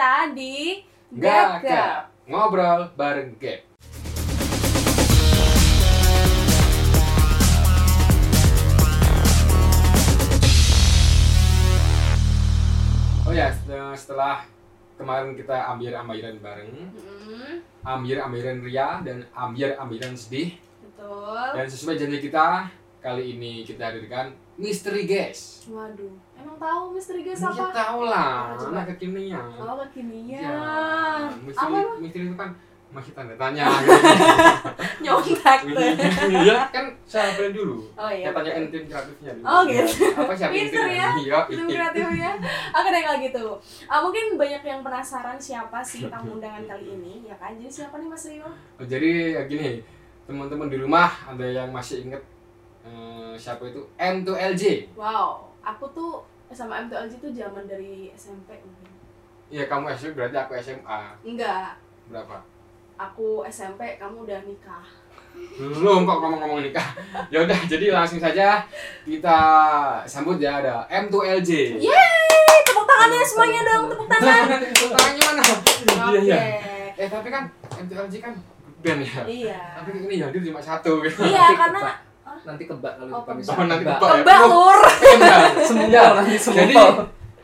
kita 0.00 0.32
di 0.32 0.80
Gagap 1.12 2.08
ngobrol 2.24 2.88
bareng 2.96 3.36
Gap. 3.36 3.68
Oh 13.28 13.32
ya, 13.36 13.52
setelah- 13.92 14.48
kemarin 14.96 15.36
kita 15.36 15.68
ambil-ambilan 15.68 16.40
bareng, 16.40 16.72
Mm, 16.96 17.60
ambil-ambilan 17.84 18.56
ria 18.64 19.04
dan 19.04 19.28
ambil-ambilan 19.36 20.16
sedih, 20.16 20.56
betul. 20.80 21.44
dan 21.56 21.68
sesuai 21.68 22.00
janji 22.00 22.24
kita, 22.24 22.72
kali 23.04 23.36
ini 23.36 23.68
kita 23.68 23.92
hadirkan 23.92 24.32
misteri 24.60 25.02
guys. 25.04 25.64
Waduh, 25.66 26.12
emang 26.34 26.56
tahu 26.56 26.82
misteri 26.92 27.20
guys 27.22 27.40
Ya 27.40 27.48
apa? 27.48 27.72
tahu 27.72 28.00
lah, 28.04 28.30
Apa 28.46 28.54
coba? 28.58 28.70
anak 28.70 28.84
kekinian. 28.92 29.46
Oh, 29.56 29.76
kekinian. 29.82 30.42
Ya, 30.42 30.60
Apa 31.26 31.36
misteri, 31.40 31.80
misteri 31.98 32.24
itu 32.26 32.36
kan 32.36 32.50
masih 32.90 33.14
tanda 33.14 33.34
tanya. 33.34 33.64
nyontek 35.00 35.60
tuh? 35.64 35.78
Iya 36.26 36.56
kan 36.68 36.84
saya 37.04 37.32
brand 37.34 37.54
dulu. 37.54 37.86
Oh 37.94 38.10
iya. 38.10 38.26
Saya 38.26 38.34
tanyain 38.36 38.64
tim 38.66 38.84
kreatifnya 38.84 39.30
dulu. 39.32 39.44
Oh, 39.46 39.60
gitu. 39.62 39.92
Apa 40.12 40.32
siapa 40.34 40.52
Pinter 40.52 40.86
ya, 40.88 41.08
Iya. 41.16 41.38
Tim 41.46 41.66
kreatifnya. 41.66 42.30
Oke 42.74 42.88
deh 42.90 43.02
kalau 43.02 43.18
gitu. 43.20 43.44
Mungkin 43.86 44.24
banyak 44.36 44.62
yang 44.62 44.80
penasaran 44.82 45.38
siapa 45.38 45.78
sih 45.80 46.10
tamu 46.10 46.34
undangan 46.36 46.66
kali 46.66 46.86
ini, 46.90 47.12
ya 47.24 47.36
kan? 47.36 47.54
Jadi 47.54 47.70
siapa 47.70 47.94
nih 47.96 48.08
Mas 48.08 48.24
Rio? 48.26 48.46
Oh, 48.46 48.84
Jadi 48.84 49.10
ya 49.34 49.42
gini, 49.46 49.86
teman-teman 50.26 50.66
di 50.66 50.76
rumah 50.76 51.08
ada 51.26 51.46
yang 51.46 51.70
masih 51.70 52.04
inget 52.04 52.22
eh, 52.84 53.32
siapa 53.36 53.62
itu 53.66 53.82
M2LJ. 53.96 54.94
Wow, 54.94 55.50
aku 55.60 55.84
tuh 55.92 56.12
sama 56.50 56.82
M2LG 56.82 57.20
tuh 57.20 57.30
zaman 57.30 57.64
dari 57.64 58.10
SMP 58.12 58.58
mungkin. 58.60 58.90
Iya 59.50 59.66
kamu 59.66 59.90
SMP 59.92 60.14
berarti 60.18 60.36
aku 60.38 60.52
SMA. 60.58 61.00
Enggak, 61.26 61.74
Berapa? 62.06 62.38
aku 63.00 63.48
SMP, 63.48 63.96
kamu 63.96 64.28
udah 64.28 64.40
nikah. 64.44 64.84
Belum 65.56 66.04
kok 66.04 66.18
ngomong-ngomong 66.20 66.60
nikah. 66.60 66.84
Ya 67.32 67.46
udah, 67.46 67.58
jadi 67.64 67.94
langsung 67.94 68.20
saja 68.20 68.60
kita 69.06 69.38
sambut 70.04 70.36
ya 70.36 70.60
ada 70.60 70.84
M2LJ. 70.90 71.80
Yeay, 71.80 72.56
tepuk 72.66 72.84
tangannya 72.84 73.24
semuanya 73.24 73.60
dong, 73.64 73.84
tepuk 73.88 74.08
tangan. 74.10 74.46
Tangannya 74.98 75.22
mana? 75.24 75.42
Oke. 75.42 76.18
Iya, 76.18 76.20
iya. 76.20 76.38
Eh 76.98 77.08
tapi 77.08 77.28
kan 77.32 77.48
M2LJ 77.72 78.14
kan 78.20 78.34
band 78.84 79.00
ya. 79.00 79.22
Iya. 79.24 79.60
Tapi 79.80 79.88
ini 80.04 80.14
yang 80.20 80.28
hadir 80.28 80.42
cuma 80.44 80.60
satu 80.60 81.00
gitu. 81.00 81.24
Iya, 81.24 81.56
karena 81.56 81.80
nanti 82.42 82.64
kebak 82.64 82.94
kalau 82.96 83.12
Oh, 83.12 83.22
kebak. 83.22 83.44
Oh, 83.48 83.64
nanti 83.64 83.84
kebak. 83.84 83.98
kebak. 83.98 84.16
kebak 84.20 84.40
lur. 84.46 84.78
Semua 85.68 86.04
nanti 86.14 86.34
semua 86.36 86.58
Jadi 86.58 86.74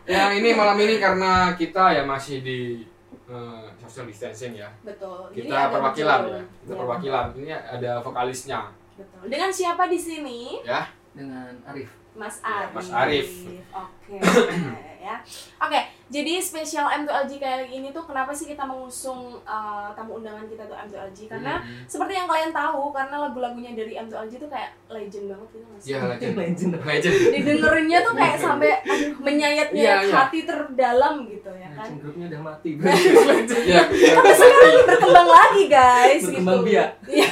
yang 0.07 0.31
ini 0.33 0.51
malam 0.53 0.79
ini 0.79 0.95
karena 0.97 1.33
kita 1.53 1.85
ya 1.93 2.03
masih 2.03 2.41
di 2.41 2.87
eh, 3.27 3.65
social 3.77 4.07
distancing 4.07 4.55
ya. 4.55 4.71
Betul. 4.81 5.31
Kita 5.31 5.51
ada 5.51 5.69
perwakilan 5.69 6.21
ya. 6.25 6.41
Kita 6.43 6.69
Iya, 6.69 6.79
perwakilan. 6.79 7.27
Ini 7.35 7.51
ada 7.53 7.93
vokalisnya 8.01 8.61
Betul. 8.95 9.21
Dengan 9.27 9.51
siapa 9.51 9.87
di 9.87 9.99
sini? 9.99 10.63
ya. 10.63 10.87
dengan 11.11 11.49
Arif 11.67 11.89
Mas 12.17 12.41
Arif. 12.41 12.71
Mas 12.73 12.89
Arif. 12.91 13.29
Oke. 13.71 14.17
ya. 15.07 15.23
Oke, 15.59 15.79
jadi 16.09 16.41
spesial 16.41 16.91
M2LG 16.97 17.33
kali 17.37 17.67
ini 17.71 17.89
tuh 17.89 18.03
kenapa 18.03 18.33
sih 18.33 18.43
kita 18.45 18.65
mengusung 18.65 19.39
uh, 19.41 19.93
tamu 19.93 20.19
undangan 20.19 20.43
kita 20.45 20.65
tuh 20.65 20.75
M2LG? 20.75 21.19
Karena 21.29 21.55
Hmm. 21.57 21.87
seperti 21.87 22.13
yang 22.15 22.27
kalian 22.27 22.51
tahu, 22.51 22.91
karena 22.91 23.17
lagu-lagunya 23.21 23.73
dari 23.73 23.95
M2LG 23.97 24.33
tuh 24.37 24.49
kayak 24.49 24.75
legend 24.89 25.31
banget 25.31 25.49
gitu 25.53 25.67
sih? 25.79 25.89
Iya, 25.89 25.99
legend. 26.09 26.35
legend 26.41 26.73
Legend. 26.81 27.15
Didengerinnya 27.31 27.99
tuh 28.03 28.15
kayak 28.15 28.37
sampai 28.37 28.71
aduh, 28.81 29.13
menyayat-nyayat 29.21 29.99
Iya, 30.01 30.09
iya. 30.09 30.15
hati 30.17 30.39
terdalam 30.43 31.15
gitu 31.25 31.51
ya 31.53 31.69
kan. 31.71 31.87
legend 31.87 32.01
grupnya 32.01 32.27
udah 32.27 32.41
mati 32.43 32.71
Iya, 33.67 33.81
Tapi 33.87 34.33
sekarang 34.33 34.87
berkembang 34.87 35.29
lagi 35.29 35.63
guys 35.69 36.23
Berkembang 36.25 36.59
gitu. 36.59 36.69
biak. 36.69 36.91
Iya. 37.07 37.29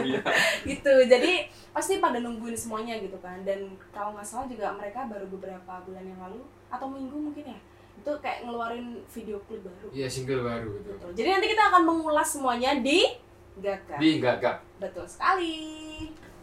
Iya. 0.00 0.20
gitu 0.62 0.92
jadi 1.06 1.32
pasti 1.70 1.98
pada 1.98 2.18
nungguin 2.18 2.52
semuanya 2.52 2.98
gitu 2.98 3.14
kan 3.18 3.40
dan 3.42 3.62
kalau 3.90 4.10
nggak 4.10 4.24
salah 4.24 4.44
juga 4.44 4.70
mereka 4.72 5.06
baru 5.06 5.26
beberapa 5.28 5.72
bulan 5.80 6.02
yang 6.02 6.18
lalu 6.18 6.42
atau 6.66 6.86
minggu 6.86 7.14
mungkin 7.14 7.46
ya 7.46 7.58
itu 7.94 8.10
kayak 8.18 8.42
ngeluarin 8.42 8.96
video 9.06 9.36
klip 9.44 9.60
baru 9.60 9.86
Iya, 9.90 10.08
single 10.08 10.40
baru 10.40 10.68
gitu. 10.74 10.88
Betul. 10.90 11.10
jadi 11.12 11.28
nanti 11.32 11.46
kita 11.48 11.62
akan 11.68 11.82
mengulas 11.84 12.28
semuanya 12.28 12.74
di 12.76 13.04
Gaga 13.56 13.96
Di 13.98 14.10
gagap. 14.18 14.56
betul 14.76 15.04
sekali 15.04 15.54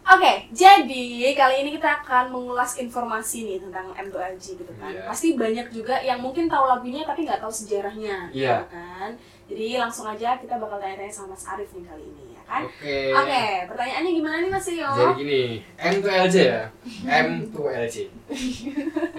Oke, 0.08 0.48
jadi 0.56 1.04
kali 1.36 1.56
ini 1.62 1.76
kita 1.76 2.00
akan 2.00 2.32
mengulas 2.32 2.80
informasi 2.80 3.44
nih 3.44 3.58
tentang 3.60 3.92
M2LG 3.92 4.56
gitu 4.56 4.72
kan. 4.80 4.88
Iya. 4.88 5.04
Pasti 5.04 5.36
banyak 5.36 5.68
juga 5.68 6.00
yang 6.00 6.24
mungkin 6.24 6.48
tahu 6.48 6.64
lagunya 6.64 7.04
tapi 7.04 7.28
nggak 7.28 7.44
tahu 7.44 7.52
sejarahnya, 7.52 8.32
Iya. 8.32 8.64
gitu 8.64 8.72
kan. 8.72 9.10
Jadi 9.52 9.66
langsung 9.76 10.08
aja 10.08 10.40
kita 10.40 10.56
bakal 10.56 10.80
tanya-tanya 10.80 11.12
sama 11.12 11.36
Mas 11.36 11.44
Arif 11.44 11.76
nih 11.76 11.84
kali 11.84 12.08
ini, 12.08 12.24
ya 12.32 12.37
kan? 12.48 12.64
Oke. 12.64 12.98
Oke, 13.12 13.44
pertanyaannya 13.68 14.12
gimana 14.16 14.36
nih 14.40 14.52
Mas 14.56 14.68
Rio? 14.72 14.88
Jadi 14.96 15.14
gini, 15.20 15.42
M2LJ 15.76 16.36
ya. 16.40 16.64
M2LJ. 17.04 17.96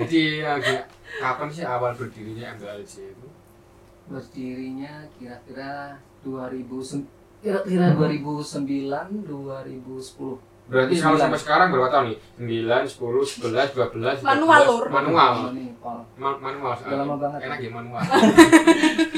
Jadi 0.01 0.21
ya, 0.41 0.57
gini, 0.57 0.81
kapan 1.21 1.49
sih 1.53 1.65
awal 1.69 1.93
berdirinya 1.93 2.57
M2LJ 2.57 2.93
itu? 3.13 3.29
berdirinya 4.09 5.05
kira-kira 5.21 6.01
2000 6.25 7.05
kira-kira 7.45 7.87
2009 7.95 9.29
2010 9.29 10.48
Berarti 10.69 10.95
kalau 10.95 11.17
Sembilan. 11.17 11.23
sampai 11.25 11.39
sekarang 11.41 11.67
berapa 11.73 11.89
tahun 11.89 12.05
nih? 12.07 12.19
9, 12.61 12.85
10, 12.85 13.25
11, 13.25 13.73
12, 13.73 14.21
13, 14.21 14.21
Manual, 14.21 14.61
Lur. 14.63 14.85
Manual. 14.89 15.33
Ma- 16.15 16.37
manual. 16.37 16.75
Udah 16.77 16.97
lama 16.99 17.15
banget. 17.17 17.41
Enak 17.43 17.59
ya 17.59 17.71
manual. 17.73 18.03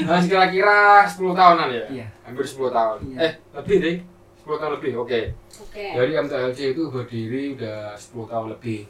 nah, 0.01 0.19
kira-kira 0.21 0.77
10 1.03 1.35
tahunan 1.35 1.67
ya? 1.69 1.85
Iya. 1.91 2.07
Hampir 2.23 2.45
10 2.45 2.71
tahun. 2.71 2.97
Iya. 3.05 3.17
Eh, 3.19 3.31
lebih 3.53 3.77
deh. 3.77 3.95
10 4.39 4.55
tahun 4.57 4.71
lebih. 4.73 4.91
Oke. 4.97 5.19
Oke. 5.59 5.85
Jadi 5.91 6.11
MTLC 6.17 6.59
itu 6.71 6.83
berdiri 6.87 7.43
udah 7.53 7.93
10 7.93 8.25
tahun 8.25 8.47
lebih. 8.49 8.87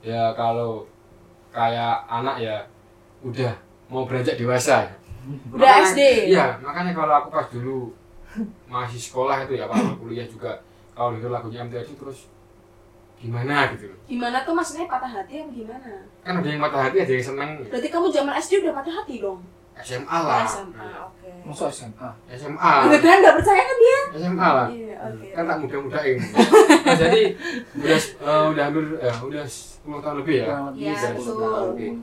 Ya 0.00 0.30
kalau 0.32 0.86
kayak 1.50 2.06
anak 2.06 2.36
ya 2.38 2.62
udah 3.20 3.50
mau 3.88 4.06
beranjak 4.06 4.36
dewasa. 4.36 4.86
Udah 5.50 5.58
Makanya- 5.58 5.90
SD. 5.90 6.00
Iya, 6.30 6.46
makanya 6.60 6.92
kalau 6.94 7.14
aku 7.16 7.28
pas 7.28 7.50
dulu 7.50 7.90
masih 8.66 9.00
sekolah 9.00 9.42
itu 9.42 9.56
ya, 9.56 9.66
kalau 9.66 9.96
kuliah 9.98 10.22
juga 10.22 10.54
kalau 10.96 11.12
denger 11.12 11.28
lagunya 11.30 11.60
MTLC 11.62 11.92
terus 11.94 12.26
gimana 13.16 13.68
gitu 13.72 13.88
loh. 13.88 13.98
Gimana 14.04 14.42
tuh 14.42 14.52
maksudnya 14.52 14.84
patah 14.86 15.08
hati 15.10 15.34
apa 15.38 15.50
gimana? 15.50 15.90
Kan 16.20 16.34
ada 16.36 16.48
yang 16.48 16.58
mata 16.58 16.78
hati, 16.82 16.96
ada 16.98 17.12
yang 17.12 17.22
seneng. 17.22 17.50
Berarti 17.64 17.88
kamu 17.88 18.06
zaman 18.08 18.32
SD 18.34 18.52
udah 18.60 18.74
patah 18.74 18.94
hati 18.94 19.14
dong? 19.18 19.40
SMA 19.76 20.08
Oh, 20.08 20.24
lah. 20.24 20.40
SMA, 20.42 20.72
Nah, 20.74 21.04
oke. 21.04 21.30
Masuk 21.44 21.68
SMA 21.68 22.08
SMA. 22.30 22.72
Enggak 22.82 23.00
kan 23.02 23.18
nggak 23.20 23.36
percaya 23.36 23.62
kan 23.62 23.76
dia? 23.76 24.00
SMA 24.16 24.48
lah. 24.50 24.68
Iya, 24.70 24.94
oke. 25.06 25.26
Kan 25.30 25.44
tak 25.44 25.56
muda-mudain. 25.60 26.16
Nah, 26.86 26.94
jadi 26.94 27.22
udah 27.74 27.98
eh, 27.98 28.44
udah 28.54 28.62
hampir 28.64 28.84
eh, 28.96 29.16
udah 29.18 29.44
10 29.44 29.82
tahun 30.00 30.16
lebih 30.22 30.34
ya. 30.38 30.46
kurang 30.46 30.64
lebih 30.70 30.80
Iya, 30.86 30.94
10 30.94 31.18
betul. 31.18 31.34
tahun 31.34 31.42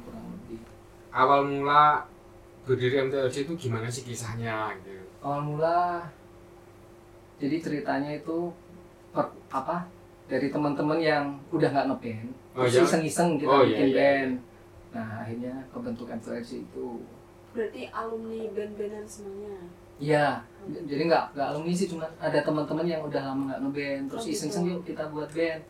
kurang 0.04 0.26
lebih 0.36 0.60
Awal 1.14 1.40
mula 1.46 1.84
berdiri 2.64 2.96
MTLC 3.02 3.36
itu 3.44 3.54
gimana 3.56 3.88
sih 3.88 4.02
kisahnya 4.02 4.76
gitu. 4.78 4.92
awal 5.20 5.40
mula 5.42 6.04
jadi 7.38 7.56
ceritanya 7.60 8.12
itu 8.14 8.52
per, 9.14 9.26
apa 9.50 9.86
dari 10.26 10.50
teman-teman 10.50 10.98
yang 10.98 11.24
udah 11.50 11.70
nggak 11.70 11.88
ngeband 11.88 12.30
Oh, 12.54 12.62
terus 12.62 12.74
iya? 12.76 12.86
iseng-iseng 12.86 13.30
kita 13.36 13.50
Oh, 13.50 13.62
iya, 13.62 13.70
bikin 13.72 13.88
iya, 13.88 13.96
band 13.96 14.34
nah 14.92 15.08
akhirnya 15.20 15.54
kebentuk 15.70 16.06
M2LC 16.08 16.52
itu 16.64 16.88
Berarti 17.50 17.82
alumni 17.88 18.50
band-bandan 18.50 19.06
semuanya. 19.06 19.58
iya 19.96 20.42
jadi 20.64 21.02
nggak 21.04 21.24
nggak 21.34 21.48
alumni 21.48 21.70
sih 21.72 21.88
cuma 21.88 22.06
ada 22.18 22.40
teman-teman 22.40 22.82
yang 22.84 23.02
udah 23.02 23.22
lama 23.24 23.42
nggak 23.48 23.60
ngeband 23.64 24.04
terus 24.08 24.20
Oh, 24.20 24.26
gitu. 24.26 24.36
iseng-iseng 24.36 24.66
yuk 24.68 24.82
kita 24.84 25.04
buat 25.08 25.30
band 25.30 25.62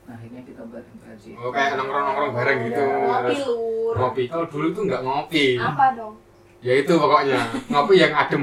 nah 0.00 0.14
akhirnya 0.14 0.42
kita 0.42 0.60
buat 0.64 0.84
M2LC 0.90 1.24
Oh 1.36 1.50
kayak 1.50 1.72
nongkrong-nongkrong 1.76 2.32
bareng 2.34 2.58
gitu. 2.66 2.82
Ngopi 2.82 3.34
lur. 3.38 3.94
Ngopi. 3.94 4.22
Kalau 4.26 4.46
dulu 4.46 4.66
tuh 4.70 4.82
nggak 4.84 5.02
ngopi. 5.02 5.46
Apa 5.54 5.84
dong? 5.92 6.14
Ya 6.58 6.72
itu 6.74 6.92
pokoknya 6.92 7.40
ngopi 7.68 7.94
yang 7.96 8.12
adem. 8.12 8.42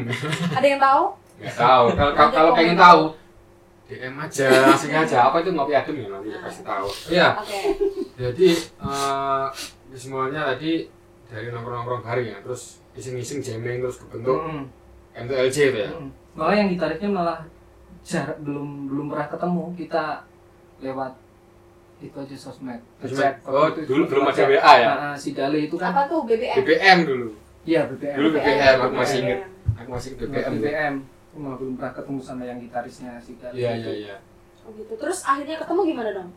Ada 0.50 0.66
yang 0.66 0.80
tahu? 0.80 1.04
Nggak 1.38 1.56
tahu. 1.56 1.86
Kalau 1.92 2.12
kalau- 2.14 2.34
kalau 2.34 2.52
pengen 2.54 2.78
tahu 2.78 3.02
DM 3.88 4.16
aja, 4.16 4.48
langsung 4.68 4.92
aja. 4.92 5.18
Apa 5.26 5.40
itu 5.40 5.50
ngopi 5.50 5.72
adem 5.72 5.96
ya 5.98 6.08
nanti 6.10 6.28
kasih 6.30 6.64
tahu. 6.64 6.88
Iya. 7.08 7.28
Oke. 7.40 7.60
Jadi 8.14 8.48
eh 8.78 9.46
semuanya 9.94 10.52
tadi 10.52 10.92
dari 11.26 11.48
nongkrong-nongkrong 11.48 12.04
bareng 12.04 12.28
ya. 12.28 12.38
Terus 12.42 12.84
iseng-iseng 12.94 13.40
jamming 13.40 13.80
terus 13.80 13.98
kebentuk 13.98 14.38
Mm, 14.38 14.64
M2LJ 15.18 15.58
itu 15.66 15.80
ya. 15.80 15.90
mm. 15.92 16.10
malah 16.34 16.54
yang 16.54 16.68
gitariknya 16.68 17.10
malah 17.10 17.38
jarak 18.02 18.38
belum 18.40 18.88
belum 18.88 19.06
pernah 19.08 19.28
ketemu 19.28 19.64
kita 19.74 20.04
lewat 20.80 21.12
itu 21.98 22.14
aja 22.14 22.36
sosmed 22.38 22.78
Sosmed. 23.00 23.34
Oh, 23.44 23.66
itu 23.68 23.82
dulu 23.84 24.04
belum 24.06 24.24
ada. 24.28 24.44
WA 24.46 24.74
ya? 24.78 24.90
Nah, 24.94 25.16
si 25.16 25.34
Dale 25.34 25.58
itu 25.60 25.74
kan 25.74 25.90
Apa 25.90 26.06
tuh 26.06 26.22
BBM? 26.24 26.56
BBM 26.60 26.98
dulu. 27.04 27.28
iya 27.64 27.82
BBM 27.86 28.16
Dulu 28.16 28.28
BBM, 28.34 28.76
aku 28.78 28.86
oke. 28.86 28.96
masih 28.96 29.18
inget. 29.20 29.40
Aku 29.76 29.90
masih 29.90 30.10
BBM 30.14 30.30
BBM. 30.30 30.54
BBM 30.54 30.94
Aku 31.02 31.17
malah 31.34 31.56
belum 31.56 31.76
pernah 31.76 31.94
ketemu 31.94 32.20
sama 32.20 32.44
yang 32.44 32.58
gitarisnya 32.58 33.18
si 33.18 33.36
Dale 33.36 33.54
Iya 33.54 33.72
itu. 33.76 33.90
iya 33.90 33.94
iya. 33.94 34.18
Oh 34.62 34.72
gitu. 34.72 34.94
Terus 34.94 35.20
akhirnya 35.22 35.58
ketemu 35.58 35.82
gimana 35.86 36.12
dong? 36.14 36.30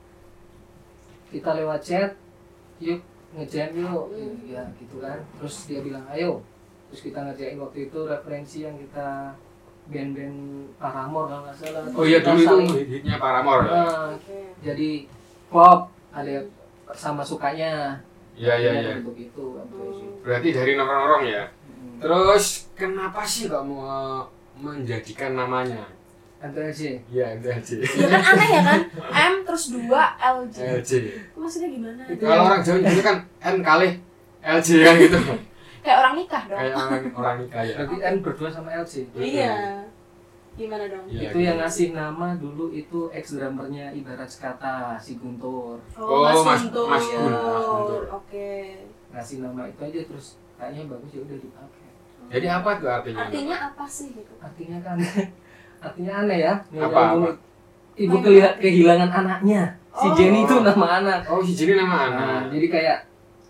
kita 1.30 1.54
lewat 1.54 1.78
chat 1.80 2.10
yuk 2.78 2.98
ngejam 3.30 3.70
yuk 3.72 4.02
Hmm. 4.10 4.34
ya 4.44 4.66
gitu 4.74 4.98
kan 4.98 5.14
terus 5.32 5.62
dia 5.64 5.78
bilang 5.78 6.02
ayo 6.10 6.42
terus 6.90 7.06
kita 7.06 7.22
ngerjain 7.22 7.54
waktu 7.56 7.86
itu 7.86 7.98
referensi 8.02 8.58
yang 8.60 8.74
kita 8.74 9.38
band-band 9.86 10.38
Paramore 10.74 11.30
kalau 11.30 11.42
nggak 11.44 11.56
salah 11.56 11.82
oh 11.86 12.02
iya 12.02 12.18
dulu 12.18 12.66
itu 12.66 12.82
hitnya 12.82 13.14
Paramore 13.16 13.62
ya 13.62 13.70
Nah, 13.70 14.06
Oke. 14.10 14.38
jadi 14.58 14.90
pop 15.46 15.86
ada 16.10 16.34
sama 16.90 17.22
sukanya 17.22 18.02
iya 18.34 18.58
iya 18.58 18.70
iya 18.74 18.92
bentuk 18.96 19.14
itu 19.16 19.44
M2LG. 19.56 19.98
berarti 20.20 20.48
dari 20.50 20.70
nongkrong-nongkrong 20.74 21.24
ya 21.28 21.44
Hmm. 21.46 21.96
terus 22.02 22.46
kenapa 22.74 23.22
sih 23.22 23.46
kok 23.46 23.62
mau 23.62 24.26
menjadikan 24.60 25.32
namanya 25.34 25.84
M2LG. 26.38 26.80
iya 27.06 27.36
MTLJ 27.36 27.68
Ya 27.94 28.06
kan 28.08 28.22
aneh 28.32 28.48
ya 28.50 28.60
kan? 28.62 28.80
M 29.28 29.34
terus 29.42 29.64
2 29.70 29.84
LG. 30.16 30.56
LJ 30.78 30.90
Itu 31.26 31.36
maksudnya 31.36 31.68
gimana? 31.68 32.02
Itu 32.06 32.22
kalau 32.22 32.44
orang 32.46 32.60
Jawa 32.60 32.78
itu 32.82 33.02
kan 33.02 33.16
M 33.42 33.56
kali 33.60 33.88
LJ 34.40 34.68
kan 34.78 34.94
gitu 34.98 35.18
Kayak 35.80 35.96
orang 35.98 36.12
nikah 36.14 36.42
dong. 36.44 36.58
kayak 36.58 36.74
orang 36.74 37.02
orang 37.10 37.36
nikah 37.40 37.62
ya 37.62 37.74
Berarti 37.78 37.96
N 38.02 38.16
berdua 38.20 38.48
sama 38.48 38.68
LG. 38.74 38.92
Iya. 39.14 39.54
Gimana 40.52 40.84
dong? 40.86 41.04
Iya, 41.06 41.20
itu 41.26 41.38
gitu. 41.38 41.38
yang 41.42 41.56
ngasih 41.58 41.86
nama 41.90 42.26
dulu 42.34 42.68
itu 42.70 43.00
ex 43.10 43.32
drummernya 43.32 43.92
ibarat 43.92 44.28
kata 44.30 44.74
si 44.96 45.16
Guntur 45.16 45.76
Oh, 45.94 46.20
Mas 46.22 46.40
Mas- 46.42 46.64
Guntur. 46.64 46.86
Mas 46.86 47.04
Guntur. 47.06 48.02
Oke. 48.10 48.76
ngasih 49.10 49.36
nama 49.40 49.66
itu 49.66 49.80
aja 49.82 50.00
terus 50.04 50.26
kayaknya 50.54 50.86
bagus 50.86 51.10
ya 51.10 51.20
udah 51.20 51.36
dipakai 51.36 51.79
jadi 52.30 52.46
apa 52.52 52.70
tuh 52.78 52.88
artinya? 52.88 53.26
Artinya 53.26 53.56
apa 53.60 53.84
sih 53.84 54.14
gitu? 54.14 54.32
artinya 54.38 54.78
kan 54.80 54.96
artinya 55.86 56.12
aneh 56.22 56.38
ya. 56.40 56.54
Apa, 56.78 57.00
Nyambung- 57.10 57.38
ibu 57.96 58.16
kelihat 58.22 58.54
kehilangan 58.56 59.10
anaknya. 59.10 59.62
Si 59.90 60.06
Oh. 60.06 60.14
Jenny 60.14 60.46
itu 60.46 60.54
nama 60.62 60.86
anak. 61.02 61.20
Oh 61.26 61.42
si 61.42 61.52
Jenny 61.52 61.74
nama 61.74 61.90
nah, 61.90 62.06
anak 62.06 62.54
jadi 62.54 62.66
kayak 62.70 62.98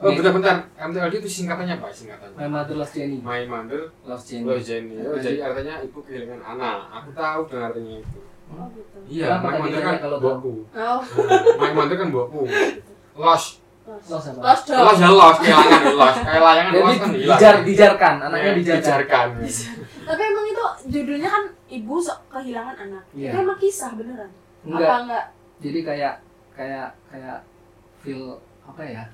oh 0.00 0.08
bentar-bentar. 0.10 0.56
MTLJ 0.74 1.14
itu 1.20 1.30
singkatannya 1.30 1.76
apa 1.76 1.92
singkatannya? 1.92 2.32
My 2.34 2.48
Mother 2.48 2.74
Lost 2.74 2.96
Jenny. 2.96 3.20
My 3.20 3.44
Mother 3.44 3.82
Lost 4.08 4.24
Jenny. 4.24 4.48
Lo 4.48 4.56
Jenny. 4.56 4.96
Oh, 4.98 5.12
Nah, 5.12 5.20
jadi 5.20 5.38
artinya 5.44 5.74
ibu 5.84 6.00
kehilangan 6.00 6.40
anak. 6.56 6.76
Aku 6.96 7.08
tahu 7.12 7.40
dengan 7.46 7.64
artinya 7.68 7.94
itu. 8.00 8.18
Oh 8.50 8.66
gitu. 8.74 8.96
iya 9.06 9.24
Kenapa 9.30 9.46
My 9.46 9.52
tadi 9.52 9.62
Mother 9.62 9.82
kan 9.84 9.96
kalau 10.00 10.18
Oh, 10.18 11.00
My 11.60 11.70
Mother 11.70 11.96
kan 11.96 12.08
bokku 12.10 12.42
lost 13.14 13.60
Lost 14.08 14.26
apa? 14.30 14.40
Lost 14.40 14.64
dong. 14.66 15.14
lost 15.16 15.40
ya 15.42 15.56
lost 15.92 16.18
kayak 16.22 16.42
layangan 16.42 16.70
jadi 16.72 16.82
lost 16.84 17.00
kan 17.00 17.10
hilang 17.10 17.38
dijar 17.38 17.56
dijarkan 17.66 18.14
anaknya 18.22 18.50
Ya, 18.50 18.58
dijarkan 18.58 18.82
dijarkan 18.86 19.28
Tapi 20.10 20.22
emang 20.26 20.46
itu 20.46 20.64
judulnya 20.90 21.30
kan 21.30 21.44
ibu 21.70 21.94
kehilangan 22.26 22.76
anak. 22.76 23.04
Iya. 23.14 23.30
Itu 23.30 23.36
emang 23.42 23.58
kisah 23.58 23.90
beneran? 23.94 24.30
enggak 24.60 24.88
Apa 24.90 24.96
enggak? 25.06 25.24
jadi 25.60 25.78
kayak 25.84 26.14
kayak 26.56 26.88
kayak 27.08 27.38
feel 28.00 28.36
apa 28.64 28.82
ya 28.84 29.04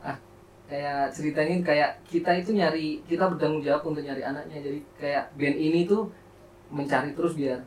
ah 0.00 0.16
kayak 0.66 1.12
ceritanya 1.12 1.54
kayak 1.62 1.90
kita 2.04 2.30
itu 2.36 2.50
nyari 2.52 3.00
kita 3.04 3.28
bertanggung 3.28 3.60
jawab 3.60 3.84
untuk 3.84 4.04
nyari 4.04 4.20
anaknya 4.20 4.58
jadi 4.60 4.78
kayak 4.96 5.24
band 5.36 5.56
ini 5.56 5.84
tuh 5.84 6.08
mencari 6.68 7.12
terus 7.12 7.36
biar 7.36 7.60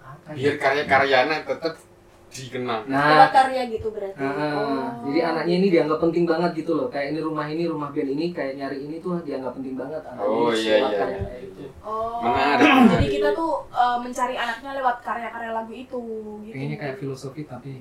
apa 0.00 0.32
ya? 0.32 0.36
biar 0.36 0.54
karya-karyanya 0.56 1.36
tetap 1.44 1.74
dikenang 2.42 2.82
nah 2.86 3.28
karya 3.28 3.62
gitu 3.68 3.88
berarti. 3.88 4.18
Nah, 4.18 4.52
Oh. 4.56 4.86
jadi 5.06 5.20
anaknya 5.26 5.54
ini 5.56 5.68
dianggap 5.70 5.98
penting 5.98 6.24
banget 6.24 6.50
gitu 6.54 6.72
loh. 6.72 6.86
Kayak 6.86 7.06
ini 7.10 7.20
rumah 7.20 7.46
ini, 7.46 7.64
rumah 7.64 7.88
band 7.88 8.10
ini 8.10 8.30
kayak 8.30 8.56
nyari 8.56 8.78
ini 8.82 8.96
tuh 8.98 9.22
dianggap 9.22 9.52
penting 9.54 9.74
banget. 9.74 10.02
Anaknya 10.02 10.26
Oh, 10.26 10.50
iya, 10.50 10.76
disilakan, 10.82 11.06
iya. 11.06 11.18
kayak 11.22 11.40
gitu. 11.42 11.62
Oh. 11.80 12.18
Menarik. 12.20 12.70
Jadi 12.90 13.06
kita 13.10 13.28
tuh 13.32 13.52
eh, 13.68 13.96
mencari 13.98 14.34
anaknya 14.34 14.70
lewat 14.74 14.96
karya-karya 15.00 15.50
lagu 15.52 15.72
itu 15.72 16.02
gitu. 16.42 16.52
Kayaknya 16.52 16.76
kayak 16.76 16.96
filosofi 16.98 17.42
tapi 17.44 17.72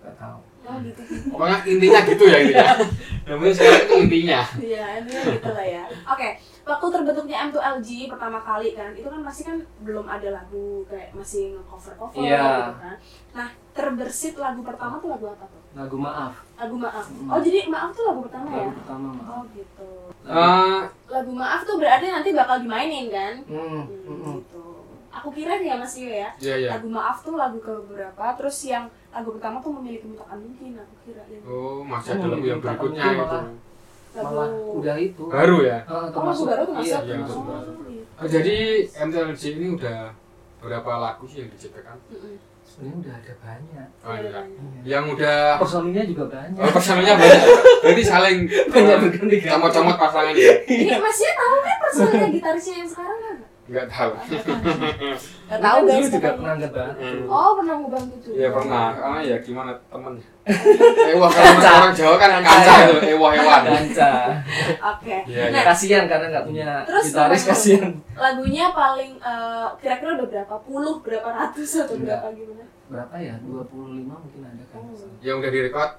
nggak 0.00 0.16
tahu. 0.16 0.38
Oh 0.60 0.76
gitu. 0.80 1.00
pokoknya 1.32 1.56
intinya 1.66 2.00
gitu 2.04 2.24
ya 2.26 2.36
intinya 2.38 2.68
namanya 3.26 3.52
sekarang 3.56 3.80
itu 3.80 3.94
intinya 3.98 4.40
Iya, 4.60 4.84
intinya 5.00 5.22
gitu 5.32 5.50
lah 5.50 5.66
ya. 5.66 5.84
Oke, 6.06 6.28
waktu 6.70 6.86
terbentuknya 6.88 7.36
M2LG 7.44 7.88
pertama 8.06 8.38
kali 8.38 8.68
kan, 8.72 8.90
itu 8.92 9.04
kan 9.04 9.20
masih 9.20 9.42
kan 9.44 9.56
belum 9.80 10.06
ada 10.06 10.28
lagu 10.32 10.86
kayak 10.86 11.10
masih 11.12 11.52
nge-cover-cover 11.52 12.22
Iya. 12.22 12.38
gitu 12.38 12.74
kan. 12.78 12.96
Nah, 13.32 13.48
terbersit 13.70 14.34
lagu 14.36 14.60
pertama 14.60 14.94
tuh 14.96 15.10
lagu 15.10 15.26
apa 15.28 15.44
tuh? 15.44 15.60
Lagu 15.72 15.96
maaf. 15.96 16.34
Lagu 16.56 16.76
Maaf. 16.76 17.06
Hmm. 17.06 17.28
Oh, 17.28 17.40
jadi 17.40 17.66
Maaf 17.66 17.90
tuh 17.90 18.04
lagu 18.04 18.20
pertama 18.22 18.46
ya? 18.48 18.58
Lagu 18.60 18.74
pertama 18.76 19.06
maaf. 19.12 19.30
Oh, 19.32 19.42
gitu. 19.50 19.88
Lagu- 20.22 20.38
Eh, 20.70 20.82
Lagu 21.08 21.32
Maaf 21.32 21.60
tuh 21.62 21.76
berarti 21.76 22.06
nanti 22.06 22.30
bakal 22.30 22.56
dimainin 22.58 23.06
kan? 23.08 23.34
Hmm, 23.44 23.58
Hmm, 23.58 23.82
hmm, 23.82 24.18
hmm. 24.20 24.34
gitu. 24.36 24.64
Aku 25.10 25.28
kira 25.28 25.58
ya 25.58 25.74
Mas 25.74 25.94
Yo 25.94 26.06
ya. 26.06 26.30
iya 26.38 26.54
iya 26.56 26.70
Lagu 26.72 26.86
Maaf 26.88 27.18
tuh 27.20 27.34
lagu 27.34 27.58
ke 27.58 27.72
beberapa, 27.82 28.24
terus 28.34 28.62
yang 28.64 28.86
lagu 29.10 29.30
pertama 29.32 29.58
tuh 29.58 29.72
memiliki 29.72 30.06
mutakan 30.06 30.38
mungkin 30.38 30.74
aku 30.76 30.94
kira 31.02 31.22
ya. 31.24 31.38
oh 31.44 31.82
masih 31.82 32.10
Oh, 32.10 32.16
ada 32.16 32.26
lagu 32.28 32.46
yang 32.46 32.60
berikutnya 32.60 33.04
gitu 33.16 33.38
malah. 34.12 34.48
Udah 34.50 34.96
itu. 34.96 35.22
baru 35.24 35.58
ya 35.60 35.78
Oh, 35.84 36.06
termasuk 36.08 36.44
baru 36.46 36.62
tuh 36.64 36.74
iya, 36.76 36.98
masuk. 36.98 37.02
iya, 37.02 37.14
termasuk 37.14 37.36
Oh, 37.36 37.46
baru. 37.46 37.70
Oh, 38.16 38.26
jadi 38.26 38.56
MTLJ 39.00 39.42
ini 39.54 39.66
udah 39.72 39.98
berapa 40.58 40.90
lagu 40.94 41.24
sih 41.24 41.40
yang 41.40 41.50
diciptakan. 41.50 41.96
Sebenarnya 42.62 42.96
udah 43.00 43.14
ada 43.16 43.34
banyak. 43.36 43.88
oh, 43.98 44.08
Ada 44.08 44.20
iya. 44.20 44.30
banyak. 44.32 44.60
Iya. 44.60 44.80
yang 44.86 45.04
udah 45.08 45.38
Personilnya 45.56 46.02
juga 46.04 46.24
banyak. 46.28 46.54
oh 46.56 46.70
personalnya 46.70 47.14
banyak 47.14 47.42
berarti 47.80 48.02
saling 48.04 48.38
Banyak 48.72 48.96
berganti-ganti. 49.00 49.48
comot-comot 49.48 49.96
pasangan 49.96 50.34
ya 50.34 50.52
Ini 50.64 50.94
Mas 50.96 51.18
Yo 51.18 51.32
tahu 51.32 51.56
kan 51.58 51.76
personilnya 51.80 52.28
gitarisnya 52.30 52.74
yang 52.78 52.88
sekarang 52.88 53.18
kan? 53.70 53.72
nggak 53.72 53.86
tahu 53.88 54.10
Gak 55.46 55.60
tahu 55.60 55.78
guys. 55.88 56.06
juga 56.08 56.30
pernah 56.32 56.54
ngebantu. 56.56 57.00
Hmm. 57.00 57.22
Oh 57.26 57.50
pernah 57.54 57.74
ngebantu 57.76 58.14
juga. 58.20 58.34
Iya 58.34 58.48
pernah, 58.50 58.84
karena 58.92 59.18
ya 59.20 59.36
gimana 59.38 59.70
temen 59.86 60.12
Ewah 61.10 61.30
kalau 61.30 61.54
orang 61.60 61.94
Jawa 61.94 62.14
kan 62.16 62.30
kaca 62.40 62.72
itu, 62.82 62.98
ewah 63.08 63.30
ewan 63.32 63.60
Danca. 63.62 64.10
Oke. 64.90 65.16
Iya, 65.24 65.44
Nah 65.54 65.62
kasihan 65.64 66.04
karena 66.04 66.26
nggak 66.28 66.44
punya 66.44 66.68
Terus 66.82 67.04
gitaris 67.06 67.42
kasihan. 67.44 67.90
lagunya 68.14 68.66
paling 68.70 69.12
eh, 69.16 69.66
kira-kira 69.78 70.18
udah 70.18 70.28
berapa 70.28 70.56
puluh, 70.60 70.98
berapa 71.00 71.28
ratus 71.28 71.70
atau 71.80 71.94
Enggak. 71.94 72.18
berapa 72.18 72.28
gimana? 72.34 72.64
Berapa 72.90 73.14
ya? 73.16 73.34
25 73.38 73.70
mungkin 74.02 74.40
ada 74.42 74.64
kan. 74.66 74.82
Oh. 74.82 75.14
Yang 75.20 75.36
udah 75.38 75.50
direkod, 75.52 75.90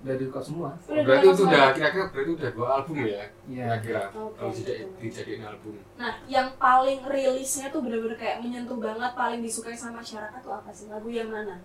Udah 0.00 0.14
direkod 0.16 0.40
semua. 0.40 0.70
Udah 0.88 1.04
berarti 1.04 1.26
itu 1.28 1.42
udah 1.44 1.64
kira-kira 1.76 2.04
berarti 2.08 2.30
udah 2.40 2.50
dua 2.56 2.66
album 2.80 2.94
ya 3.04 3.24
Iya. 3.44 3.64
Kira-kira, 3.84 4.02
kalau 4.12 4.52
tidak 4.52 4.76
dijadiin 4.96 5.42
album 5.44 5.76
Nah, 6.00 6.12
yang 6.24 6.48
paling 6.56 7.00
rilisnya 7.04 7.68
tuh 7.68 7.84
bener-bener 7.84 8.16
kayak 8.16 8.40
menyentuh 8.40 8.80
banget, 8.80 9.12
paling 9.12 9.40
disukai 9.44 9.76
sama 9.76 10.00
masyarakat 10.00 10.40
tuh 10.40 10.52
apa 10.56 10.70
sih? 10.72 10.88
Lagu 10.88 11.08
yang 11.12 11.28
mana? 11.28 11.60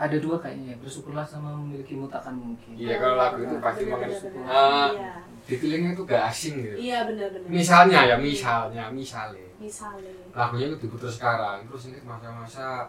Ada 0.00 0.16
dua 0.16 0.40
kayaknya 0.40 0.72
ya. 0.72 0.76
Bersyukurlah 0.80 1.28
sama 1.28 1.52
memiliki 1.60 1.92
mutakan 1.92 2.32
mungkin. 2.40 2.72
Iya 2.72 2.96
kalau 2.96 3.20
lagu 3.20 3.44
itu 3.44 3.56
pasti 3.60 3.84
Bener, 3.84 3.92
banget 4.00 4.08
bener, 4.16 4.32
bener. 4.32 4.48
Ah. 4.48 4.88
Iya, 4.96 5.12
Di 5.44 5.54
feelingnya 5.60 5.90
itu 5.92 6.02
gak 6.08 6.22
asing 6.32 6.54
gitu 6.64 6.76
iya 6.80 6.98
bener-bener. 7.04 7.48
Misalnya 7.48 8.00
ya, 8.08 8.16
misalnya, 8.16 8.88
misalnya 8.88 9.44
Misalnya. 9.60 10.08
Lagunya 10.32 10.72
itu 10.72 10.88
diputar 10.88 11.12
sekarang, 11.12 11.68
terus 11.68 11.92
ini 11.92 12.00
masa-masa 12.00 12.88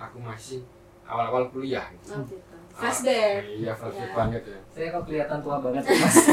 aku 0.00 0.16
masih 0.16 0.64
awal-awal 1.04 1.44
kuliah 1.52 1.84
gitu. 1.92 2.16
Oh 2.16 2.24
gitu. 2.24 2.55
Flashback. 2.76 3.40
Ah, 3.40 3.56
Iya, 3.56 3.72
flashback 3.72 4.04
Ya. 4.04 4.14
banget 4.14 4.42
ya 4.44 4.58
Saya 4.68 4.86
kok 4.90 5.02
kelihatan 5.04 5.38
tua 5.40 5.56
banget 5.58 5.82
ya, 5.82 5.94
Mas. 5.96 6.16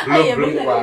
Belum, 0.00 0.16
iya, 0.18 0.32
belum 0.32 0.52
tua 0.56 0.78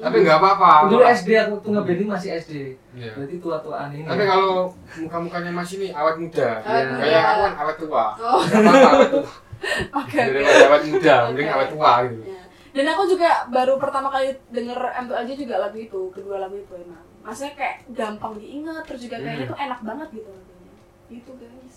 Tapi 0.00 0.16
nggak 0.20 0.38
apa-apa 0.38 0.70
Dulu 0.88 1.02
SD 1.04 1.28
aku 1.38 1.54
tuh 1.60 1.70
ngeband 1.70 1.94
ini 1.96 2.06
masih 2.08 2.30
SD. 2.36 2.54
Iya. 2.92 3.10
Berarti 3.14 3.36
tua-tuaan 3.38 3.88
ini. 3.92 4.02
Tapi 4.02 4.22
kalau 4.24 4.72
muka-mukanya 4.98 5.50
Mas 5.52 5.70
ini 5.72 5.88
awet 5.90 6.16
muda, 6.16 6.48
Awet 6.58 6.86
muda. 6.88 7.00
kayak 7.00 7.22
aku 7.22 7.40
kan 7.40 7.54
awet 7.56 7.76
tua. 7.78 8.04
Oh, 8.16 8.40
Gak 8.42 8.58
apa-apa 8.58 8.88
awet 8.90 9.10
tua. 9.12 9.24
oke. 10.00 10.18
Daripada 10.18 10.64
awet 10.66 10.84
muda, 10.88 11.14
mending 11.28 11.46
Oke. 11.46 11.54
awet 11.54 11.68
tua 11.70 11.92
gitu. 12.04 12.22
Ya. 12.26 12.42
Dan 12.70 12.86
aku 12.88 13.02
juga 13.04 13.30
baru 13.48 13.74
pertama 13.76 14.08
kali 14.08 14.28
denger 14.48 14.78
M2LJ 15.04 15.30
juga 15.36 15.54
lagu 15.60 15.76
itu, 15.76 16.00
kedua 16.10 16.36
lagu 16.40 16.56
itu 16.56 16.72
emang. 16.72 17.02
Maksudnya 17.20 17.52
kayak 17.52 17.76
gampang 17.90 18.32
diingat, 18.34 18.82
terus 18.84 19.00
juga 19.02 19.16
kayaknya 19.18 19.44
Hmm. 19.44 19.52
tuh 19.52 19.58
enak 19.60 19.80
banget 19.84 20.08
gitu 20.12 20.30
lagunya. 20.30 20.74
Gitu 21.08 21.30
guys. 21.36 21.76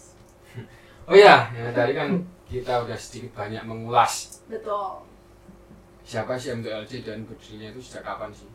Oh 1.03 1.11
iya, 1.11 1.51
ya, 1.51 1.67
tadi 1.69 1.91
kan 1.91 2.15
kita 2.45 2.79
udah 2.79 2.95
sedikit 2.95 3.35
banyak 3.35 3.59
mengulas 3.63 4.39
Betul. 4.47 5.03
siapa 6.01 6.35
sih 6.35 6.53
MTLJ 6.53 7.03
dan 7.03 7.23
berdirinya 7.23 7.71
itu 7.71 7.81
sejak 7.81 8.03
kapan 8.05 8.31
sih. 8.31 8.47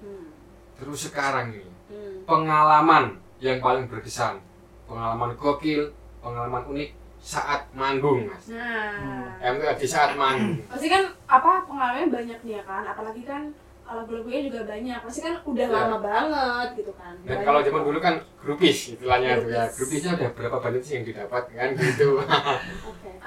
Hmm. 0.00 0.28
Terus 0.74 1.08
sekarang 1.08 1.52
ini 1.52 1.70
Hmm. 1.84 2.24
pengalaman 2.24 3.16
yang 3.38 3.60
paling 3.60 3.84
berkesan, 3.86 4.40
pengalaman 4.84 5.32
gokil, 5.34 5.92
pengalaman 6.20 6.64
unik 6.66 6.90
saat 7.20 7.68
manggung 7.72 8.24
mas. 8.24 8.48
Nah, 8.48 9.36
MTLJ 9.38 9.82
saat 9.84 10.12
manggung. 10.12 10.60
pasti 10.64 10.88
kan 10.88 11.04
apa 11.24 11.64
pengalamannya 11.64 12.08
banyak 12.08 12.38
nih 12.40 12.54
ya 12.54 12.64
kan, 12.64 12.84
apalagi 12.84 13.20
kan 13.22 13.48
lagu-lagunya 13.86 14.40
juga 14.44 14.60
banyak, 14.64 14.98
pasti 14.98 15.20
kan 15.20 15.34
udah 15.40 15.60
Ya. 15.62 15.74
lama 15.76 15.98
banget 15.98 16.68
gitu 16.74 16.92
kan. 16.94 17.14
Dan 17.20 17.38
kalau 17.40 17.60
zaman 17.60 17.82
dulu 17.82 17.98
kan 17.98 18.14
grupis 18.40 18.76
istilahnya 18.90 19.36
tuh 19.36 19.48
ya. 19.48 19.64
Grupis. 19.64 19.76
Grupisnya 19.76 20.10
udah 20.14 20.28
berapa 20.32 20.56
banyak 20.58 20.82
sih 20.82 20.92
yang 20.94 21.04
didapat 21.04 21.42
kan 21.48 21.68
gitu. 21.78 22.08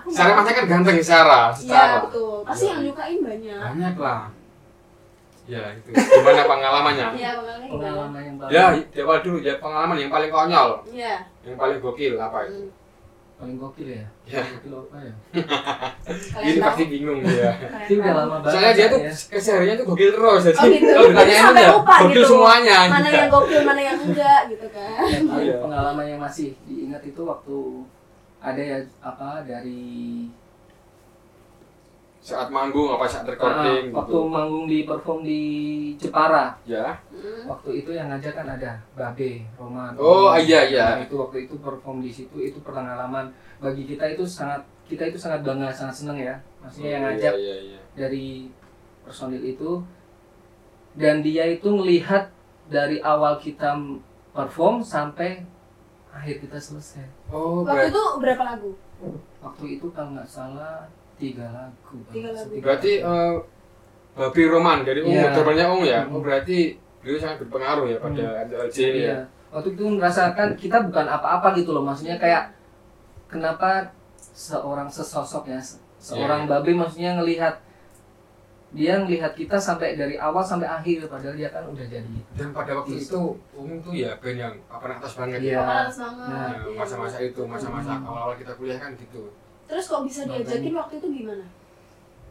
Nggak- 0.08 0.34
masnya 0.34 0.54
kan 0.54 0.66
ganteng 0.68 0.98
secara, 0.98 1.40
Iya 1.50 1.56
secara. 1.56 1.96
betul. 2.04 2.36
Pasti 2.44 2.64
Iya. 2.64 2.72
yang 2.72 2.82
nyukain 2.84 3.20
banyak. 3.22 3.60
Banyak 3.62 3.96
lah. 3.98 4.22
Ya 5.48 5.64
itu. 5.72 5.90
Gimana 5.90 6.44
pengalamannya? 6.44 7.08
Iya 7.14 7.30
pengalamannya 7.34 7.68
gimana? 7.68 7.88
pengalaman 7.88 8.22
yang 8.22 8.36
baru. 8.38 8.50
Ya, 8.50 8.66
di 8.84 9.00
awal 9.00 9.18
dulu 9.22 9.38
ya 9.40 9.54
pengalaman 9.58 9.98
yang 9.98 10.12
paling 10.12 10.28
konyol, 10.28 10.70
Iya. 10.90 11.16
yang 11.42 11.56
paling 11.56 11.78
gokil 11.80 12.14
apa 12.16 12.40
itu? 12.44 12.68
Hmm. 12.68 12.70
Paling 13.38 13.56
gokil 13.56 13.86
ya 13.88 14.06
Ya. 14.26 14.42
gokil 14.44 14.74
apa 14.76 14.98
ya 15.00 15.14
Kalian 16.08 16.42
Ini 16.42 16.52
tahu? 16.56 16.66
pasti 16.66 16.84
bingung 16.88 17.20
dia. 17.22 17.52
Itu 17.84 18.00
udah 18.00 18.14
lama 18.16 18.36
banget 18.40 18.52
Soalnya 18.52 18.74
dia 18.74 18.88
tuh 18.88 19.00
ya. 19.00 19.14
kesehariannya 19.14 19.76
tuh 19.78 19.86
gokil 19.88 20.10
terus 20.10 20.42
jadi 20.44 20.58
Oh, 20.58 20.66
gitu. 20.68 20.88
kalau 20.88 21.10
Jadi 21.14 21.34
sampai 21.36 21.66
lupa 21.70 21.96
gokil 22.00 22.10
gitu. 22.16 22.28
semuanya. 22.28 22.78
Mana 22.88 22.98
gitu. 23.04 23.16
yang 23.16 23.30
gokil, 23.30 23.62
mana 23.62 23.82
yang 23.84 23.98
enggak 24.00 24.42
gitu 24.48 24.68
kan. 24.70 24.98
Paling 25.22 25.46
Iya. 25.46 25.56
pengalaman 25.60 26.06
yang 26.08 26.20
masih 26.20 26.48
diingat 26.64 27.02
itu 27.04 27.22
waktu 27.22 27.58
ada 28.40 28.62
ya 28.64 28.78
apa 29.02 29.30
dari 29.44 29.84
saat 32.28 32.52
manggung 32.52 32.92
apa 32.92 33.08
saat 33.08 33.24
ah, 33.24 33.32
recording 33.32 33.84
waktu 33.90 34.12
gitu. 34.12 34.28
manggung 34.28 34.66
di 34.68 34.84
perform 34.84 35.24
di 35.24 35.42
Jepara 35.96 36.60
Ya. 36.68 37.00
Hmm. 37.08 37.48
waktu 37.48 37.70
itu 37.80 37.90
yang 37.90 38.12
ngajak 38.12 38.36
kan 38.36 38.48
ada 38.50 38.76
Babe 38.92 39.48
Roman 39.56 39.96
Oh, 39.96 40.36
iya, 40.36 40.68
iya. 40.68 40.86
Nah, 40.94 41.08
itu 41.08 41.16
waktu 41.16 41.48
itu 41.48 41.56
perform 41.58 42.04
di 42.04 42.12
situ 42.12 42.36
itu 42.38 42.60
pengalaman 42.60 43.32
bagi 43.58 43.88
kita 43.88 44.04
itu 44.10 44.28
sangat 44.28 44.60
kita 44.84 45.08
itu 45.08 45.16
sangat 45.16 45.40
bangga 45.42 45.72
sangat 45.72 45.96
seneng 45.98 46.20
ya 46.20 46.36
maksudnya 46.60 46.90
yang 46.92 47.02
Oh, 47.02 47.08
ngajak 47.08 47.34
Iya, 47.34 47.40
iya, 47.40 47.56
iya. 47.64 47.80
dari 47.96 48.28
personil 49.02 49.40
itu 49.42 49.72
dan 50.94 51.22
dia 51.22 51.48
itu 51.48 51.70
melihat 51.70 52.28
dari 52.68 53.00
awal 53.00 53.40
kita 53.40 53.72
perform 54.30 54.84
sampai 54.84 55.48
akhir 56.10 56.44
kita 56.44 56.60
selesai 56.60 57.08
Oh, 57.30 57.64
Waktu 57.64 57.88
itu 57.88 58.04
berapa 58.20 58.44
lagu? 58.46 58.72
waktu 59.40 59.78
itu 59.78 59.88
kalau 59.90 60.12
nggak 60.12 60.28
salah 60.28 60.90
tiga 61.18 61.46
lagu 61.50 61.98
Tiga 62.10 62.30
lagu. 62.32 62.54
berarti 62.58 62.92
eh, 63.00 63.34
Babi 64.14 64.44
Roman 64.46 64.82
dari 64.82 65.02
Ungu, 65.02 65.14
Iya. 65.14 65.30
temannya 65.30 65.66
Ungu 65.68 65.86
ya. 65.86 66.02
Hmm. 66.02 66.14
Oh, 66.14 66.22
berarti 66.22 66.58
beliau 67.00 67.18
sangat 67.18 67.38
berpengaruh 67.42 67.86
ya 67.86 67.98
pada 67.98 68.26
MTLC 68.44 68.78
ini 68.80 69.00
ya. 69.00 69.06
Iya. 69.06 69.18
Waktu 69.48 69.70
itu 69.72 69.84
merasakan 69.88 70.50
kita 70.54 70.78
bukan 70.84 71.06
apa-apa 71.08 71.54
gitu 71.54 71.70
loh. 71.72 71.82
Maksudnya 71.82 72.18
kayak 72.18 72.50
kenapa 73.28 73.94
seorang 74.34 74.88
sesosok 74.88 75.46
ya, 75.48 75.60
se- 75.60 75.78
seorang 75.98 76.44
Iya. 76.44 76.50
babe 76.52 76.72
maksudnya 76.74 77.14
ngelihat 77.16 77.62
dia 78.68 79.00
ngelihat 79.00 79.32
kita 79.32 79.56
sampai 79.56 79.96
dari 79.96 80.20
awal 80.20 80.44
sampai 80.44 80.68
akhir 80.68 81.08
padahal 81.08 81.34
dia 81.34 81.48
kan 81.48 81.64
udah 81.64 81.88
jadi. 81.88 82.18
Dan 82.36 82.52
pada 82.52 82.76
waktu 82.76 83.00
Yes. 83.00 83.08
itu 83.08 83.22
Ungu 83.54 83.80
tuh 83.80 83.94
ya 83.96 84.12
band 84.18 84.36
yang 84.36 84.54
papan 84.68 84.98
atas 84.98 85.14
banget 85.14 85.40
Iya. 85.40 85.54
ya. 85.54 85.62
Banget. 85.64 85.88
Nah, 85.96 86.50
Ya, 86.52 86.58
iya. 86.60 86.76
masa-masa 86.76 87.18
itu, 87.22 87.42
masa-masa 87.44 87.92
Hmm. 87.94 88.04
awal-awal 88.04 88.36
kita 88.36 88.52
kuliah 88.54 88.76
kan 88.76 88.92
gitu. 88.94 89.32
Terus 89.68 89.86
kok 89.86 90.04
bisa 90.04 90.24
diajakin 90.24 90.74
waktu 90.74 90.94
itu 90.98 91.08
gimana? 91.14 91.46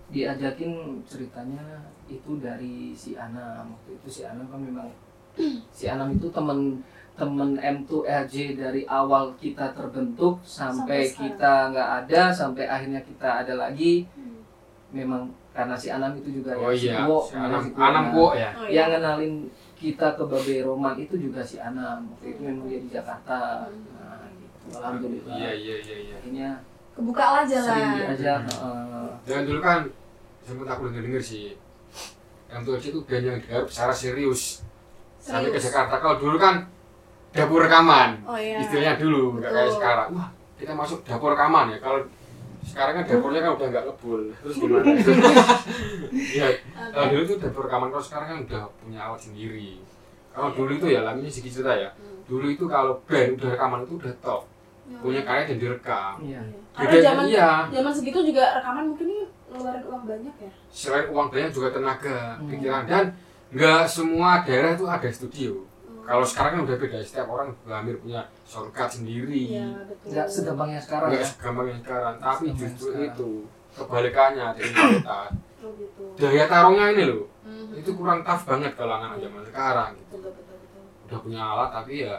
Diajakin 0.06 0.72
ceritanya 1.02 1.64
itu 2.06 2.38
dari 2.38 2.94
si 2.94 3.12
Anam. 3.12 3.74
Waktu 3.74 3.90
itu 3.94 4.08
si 4.08 4.22
Anam 4.22 4.46
kan 4.46 4.60
memang 4.60 4.88
si 5.76 5.84
Anam 5.84 6.10
itu 6.10 6.30
temen 6.30 6.80
temen 7.12 7.56
M2RJ 7.56 8.34
dari 8.54 8.84
awal 8.84 9.32
kita 9.34 9.72
terbentuk 9.72 10.36
sampai, 10.42 11.08
Sampai 11.08 11.16
kita 11.26 11.52
nggak 11.72 11.90
ada 12.04 12.22
sampai 12.28 12.64
akhirnya 12.66 13.00
kita 13.00 13.42
ada 13.42 13.54
lagi 13.58 14.04
Hmm. 14.12 14.44
memang 14.92 15.22
karena 15.50 15.72
si 15.74 15.88
Anam 15.88 16.12
itu 16.14 16.28
juga 16.34 16.52
Oh 16.54 16.68
ya, 16.68 16.76
si 16.76 16.86
iya, 16.86 17.02
Kuo, 17.02 17.20
si 17.20 17.34
Anam, 17.34 17.60
si 17.60 17.70
Kuo. 17.72 17.80
Anam 17.82 18.04
Kuo 18.12 18.28
ya. 18.32 18.52
Oh, 18.54 18.68
yang 18.68 18.88
iya. 18.88 18.94
ngenalin 18.94 19.34
kita 19.74 20.12
ke 20.12 20.22
Babe 20.22 20.56
Roman 20.62 20.94
itu 20.94 21.16
juga 21.16 21.40
si 21.40 21.56
Anam 21.56 22.04
waktu 22.06 22.26
itu 22.30 22.40
memang 22.42 22.68
dia 22.68 22.80
di 22.80 22.88
Jakarta 22.88 23.64
Hmm. 23.64 23.80
nah, 23.92 24.28
gitu. 24.30 24.76
alhamdulillah 24.76 25.34
Iya, 25.34 25.50
iya, 25.52 25.76
iya, 25.80 25.96
iya. 25.98 26.14
akhirnya 26.16 26.48
Kebuka 26.96 27.24
lah 27.24 27.42
sering 27.44 27.60
jalan. 27.60 27.92
diajak 27.94 28.40
heeh. 28.42 29.08
Dan 29.22 29.40
dulu 29.44 29.60
kan 29.60 29.78
sempat 30.40 30.66
aku 30.70 30.88
denger-denger 30.88 31.20
sih 31.20 31.52
M2LC 32.46 32.84
itu 32.88 33.00
band 33.02 33.24
yang 33.26 33.36
digarap 33.36 33.66
secara 33.66 33.92
serius 33.92 34.62
sampai 35.18 35.50
ke 35.50 35.58
Serius. 35.58 35.64
Jakarta. 35.68 35.94
Kalau 35.98 36.16
dulu 36.16 36.36
kan 36.38 36.54
dapur 37.30 37.60
rekaman, 37.60 38.22
Oh 38.22 38.38
iya. 38.38 38.62
istilahnya 38.62 38.96
dulu 38.96 39.36
nggak 39.36 39.50
kayak 39.50 39.72
sekarang. 39.72 40.08
Wah 40.14 40.28
kita 40.56 40.72
masuk 40.72 41.02
dapur 41.02 41.34
rekaman 41.34 41.68
ya. 41.68 41.78
Kalau 41.78 42.00
sekarang 42.62 42.92
kan 42.96 43.04
dapurnya 43.04 43.40
kan 43.42 43.52
udah 43.54 43.66
nggak 43.68 43.84
ngebul. 43.84 44.20
Terus 44.40 44.54
gimana? 44.56 44.84
Iya. 46.36 46.48
Kalau 46.72 47.06
dulu 47.10 47.22
tuh 47.26 47.36
dapur 47.38 47.62
rekaman. 47.66 47.88
Kalau 47.90 48.04
sekarang 48.04 48.26
kan 48.26 48.38
udah 48.46 48.62
punya 48.78 48.98
alat 49.02 49.20
sendiri. 49.20 49.82
Kalau 50.30 50.48
dulu 50.54 50.70
itu 50.72 50.86
ya 50.86 51.00
lamanya 51.02 51.28
sedikit 51.28 51.60
cerita 51.60 51.74
ya. 51.74 51.90
Hmm. 51.92 52.22
Dulu 52.24 52.46
itu 52.46 52.64
kalau 52.64 52.94
band 53.04 53.36
udah 53.36 53.48
rekaman 53.52 53.80
itu 53.82 53.92
udah 53.98 54.14
top. 54.22 54.42
Ya. 54.86 54.98
Punya 54.98 55.20
karya 55.20 55.44
dan 55.44 55.58
direkam. 55.58 56.14
iya 56.20 56.40
Karena 56.70 56.98
zaman 57.02 57.24
iya. 57.26 57.50
zaman 57.68 57.90
segitu 57.90 58.18
juga 58.22 58.54
rekaman 58.54 58.84
mungkin 58.86 59.06
ini 59.08 59.22
ngeluarin 59.48 59.82
uang 59.84 60.02
banyak 60.04 60.34
ya. 60.38 60.50
selain 60.68 61.06
uang 61.08 61.28
banyak 61.28 61.50
juga 61.50 61.68
tenaga, 61.70 62.18
Hmm. 62.34 62.46
pikiran 62.46 62.82
dan 62.84 63.04
nggak 63.48 63.82
semua 63.84 64.30
daerah 64.40 64.70
itu 64.72 64.84
ada 64.84 65.08
studio. 65.08 65.52
Hmm. 65.58 66.02
Kalau 66.02 66.22
sekarang 66.22 66.50
kan 66.52 66.62
udah 66.64 66.76
beda, 66.76 66.98
setiap 67.00 67.26
orang 67.26 67.50
hampir 67.64 67.96
punya 67.96 68.20
soundcard 68.44 68.90
sendiri. 68.92 69.42
Iya, 69.52 69.66
betul. 69.84 70.06
nggak 70.08 70.26
segampang 70.28 70.68
yang 70.70 70.82
sekarang 70.82 71.08
Nggak 71.08 71.18
ya 71.18 71.26
segampang 71.28 71.66
yang 71.66 71.80
sekarang, 71.80 72.14
tapi 72.16 72.30
Segampang 72.44 72.58
justru 72.60 72.86
sekarang. 72.88 73.08
itu 73.08 73.30
kebalikannya 73.72 74.46
dari 74.52 74.70
kualitas. 74.72 75.30
Oh, 75.58 75.72
gitu. 75.74 76.02
Daya 76.16 76.44
taruhnya 76.46 76.86
ini 76.90 77.04
loh, 77.04 77.22
Hmm. 77.42 77.70
itu 77.72 77.90
kurang 77.92 78.20
tough 78.20 78.44
banget 78.44 78.72
kalau 78.72 78.94
anak 78.96 79.18
zaman 79.18 79.42
sekarang. 79.44 79.90
Gitu. 79.96 80.14
Betul, 80.16 80.30
betul, 80.32 80.54
betul. 80.56 80.82
Udah 81.04 81.18
punya 81.20 81.40
alat 81.44 81.70
tapi 81.72 81.92
ya 82.02 82.14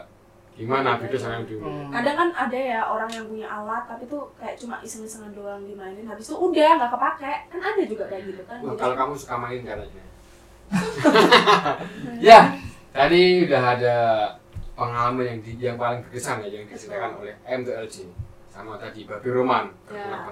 gimana 0.58 0.98
beda 0.98 1.14
sama 1.14 1.38
yang 1.38 1.46
dulu. 1.46 1.70
Hmm. 1.70 1.94
Kadang 1.94 2.16
kan 2.18 2.28
ada 2.34 2.58
ya 2.58 2.80
orang 2.82 3.06
yang 3.14 3.30
punya 3.30 3.46
alat 3.46 3.86
tapi 3.86 4.10
tuh 4.10 4.26
kayak 4.34 4.58
cuma 4.58 4.82
iseng-isengan 4.82 5.30
doang 5.30 5.62
dimainin 5.62 6.02
habis 6.02 6.26
itu 6.26 6.34
udah 6.34 6.70
nggak 6.82 6.90
kepake 6.90 7.34
kan 7.46 7.60
ada 7.62 7.82
juga 7.86 8.04
kayak 8.10 8.22
gitu 8.26 8.42
kan 8.42 8.58
Wah, 8.66 8.74
kalau 8.74 8.94
kamu 8.98 9.12
suka 9.14 9.38
main 9.38 9.62
katanya. 9.62 10.02
ya, 12.28 12.58
tadi 12.90 13.46
udah 13.46 13.62
ada 13.78 13.96
pengalaman 14.74 15.24
yang 15.24 15.38
di, 15.40 15.50
yang 15.56 15.76
paling 15.78 16.02
berkesan 16.02 16.42
ya 16.42 16.50
yang 16.50 16.66
diceritakan 16.66 17.22
oleh 17.22 17.34
M2LC 17.46 18.10
sama 18.50 18.74
tadi 18.76 19.06
Babi 19.06 19.30
Roman. 19.30 19.70
ya 19.88 20.26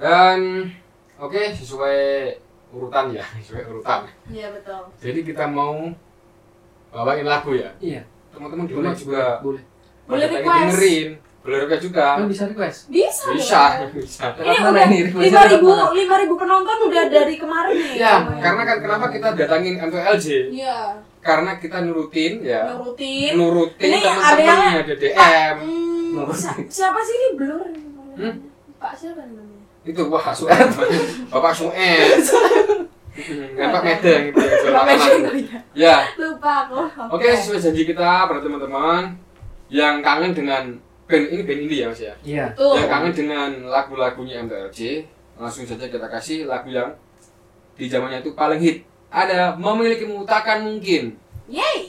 Dan 0.00 0.68
oke 1.20 1.52
sesuai 1.52 2.00
urutan 2.72 3.12
ya, 3.12 3.24
sesuai 3.44 3.64
urutan. 3.68 4.08
iya 4.32 4.48
betul 4.50 4.88
Jadi 5.00 5.20
kita 5.20 5.44
mau 5.44 5.88
bawain 6.88 7.28
lagu 7.28 7.52
ya. 7.52 7.68
iya 7.78 8.00
Teman-teman 8.38 8.64
di 8.64 8.72
rumah 8.72 8.94
juga. 8.94 9.24
boleh 9.42 9.62
Boleh. 10.06 10.24
Request. 10.24 10.46
dengerin, 10.48 11.08
boleh 11.38 11.58
request 11.60 11.82
juga. 11.84 12.06
kan 12.14 12.24
bisa 12.24 12.44
request? 12.46 12.78
Bisa 12.88 13.24
Bisa, 13.28 13.62
bisa. 13.92 14.24
ini 14.38 14.56
udah 14.56 14.86
lima 14.88 15.42
ribu 15.44 15.68
lima 15.92 16.14
ribu 16.16 16.34
penonton 16.34 16.76
udah 16.86 17.04
dari 17.08 17.34
kemarin 17.34 17.76
nih. 17.76 17.94
Ya, 17.98 18.14
karena 18.38 18.62
kan 18.64 18.76
kenapa 18.78 19.06
kita 19.10 19.28
datangin 19.34 19.76
M2LJ? 19.76 20.26
iya. 20.48 20.78
Karena 21.18 21.58
kita 21.58 21.82
nurutin 21.82 22.40
ya. 22.40 22.72
nurutin. 22.72 23.34
Nurutin 23.34 23.84
Ini 23.84 23.98
ada 23.98 24.08
teman-teman 24.08 24.46
yang- 24.48 24.80
ada 24.80 24.94
DM 24.96 25.56
Hmm, 26.08 26.32
siapa 26.64 26.98
sih 26.98 27.14
ini? 27.14 27.28
Blur. 27.36 27.68
Hmm? 28.16 28.34
Pak 28.78 28.92
siapa 28.94 29.20
namanya? 29.20 29.60
Itu 29.84 30.08
wah 30.08 30.32
Sued 30.32 30.48
Bapak 31.28 31.52
kan 31.52 31.68
Pak 33.58 33.82
Medeng 33.84 34.22
gitu 34.30 34.40
ya, 34.40 34.56
Pak. 34.74 34.84
Medeng, 34.84 35.20
iya. 35.34 35.58
ya. 35.74 35.96
Lupa 36.18 36.52
aku. 36.66 36.78
Oke. 37.14 37.28
Sesuai 37.34 37.60
janji 37.62 37.82
kita 37.88 38.26
pada 38.28 38.40
teman-teman 38.42 39.14
yang 39.68 40.00
kangen 40.00 40.32
dengan 40.32 40.62
band 41.08 41.24
ini 41.32 41.42
band 41.44 41.60
ini 41.64 41.74
ya 41.80 41.86
mas 41.88 42.00
ya? 42.02 42.14
Iya. 42.24 42.44
Tuh 42.54 42.76
yang 42.76 42.90
kangen 42.90 43.12
dengan 43.14 43.50
lagu-lagunya 43.68 44.44
MTLC 44.44 45.06
langsung 45.38 45.64
saja 45.64 45.86
kita 45.86 46.06
kasih 46.10 46.50
lagu 46.50 46.68
yang 46.74 46.90
di 47.78 47.86
zamannya 47.86 48.20
itu 48.20 48.34
paling 48.34 48.58
hit. 48.58 48.82
Ada 49.08 49.56
memilikimu 49.56 50.26
takkan 50.28 50.66
mungkin. 50.66 51.16
Yay 51.48 51.87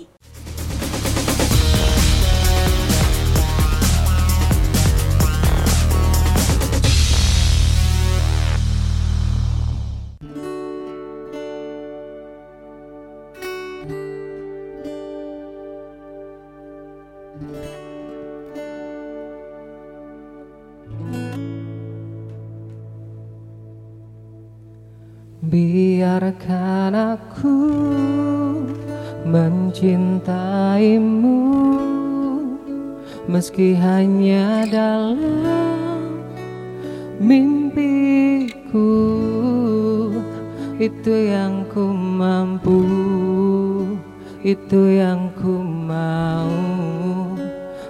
Itu 44.69 45.01
yang 45.01 45.33
ku 45.33 45.65
mau 45.65 46.53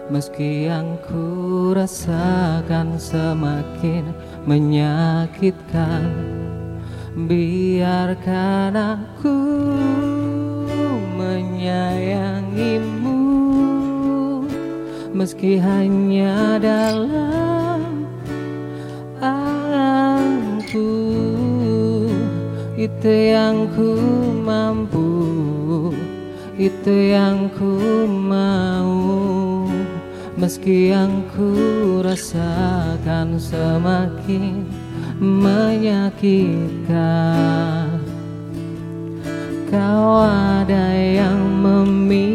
Meski 0.07 0.71
yang 0.71 0.95
ku 1.03 1.75
rasakan 1.75 2.95
semakin 2.95 4.15
menyakitkan 4.47 6.07
Biarkan 7.27 8.95
aku 8.95 9.35
menyayangimu 11.19 13.27
Meski 15.11 15.59
hanya 15.59 16.63
dalam 16.63 18.07
alamku. 19.19 20.95
Itu 22.79 23.11
yang 23.11 23.67
ku 23.75 23.99
mampu 24.47 25.58
itu 26.59 27.15
yang 27.15 27.47
ku 27.55 28.03
mau. 28.03 29.63
Meski 30.35 30.91
yang 30.91 31.23
ku 31.31 31.55
rasakan 32.03 33.39
semakin 33.39 34.67
menyakitkan. 35.23 36.27
Kau 39.71 40.19
ada 40.27 40.91
yang 40.99 41.39
memiliki. 41.63 42.27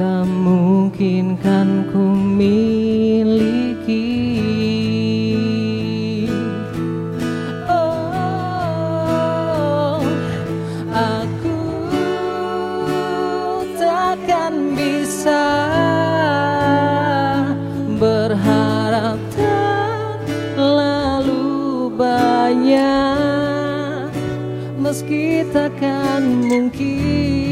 Tak 0.00 0.24
mungkin 0.24 1.36
kan 1.44 1.84
ku 1.92 2.16
miliki 2.16 2.67
takkan 26.58 26.74
mungkin 26.74 27.47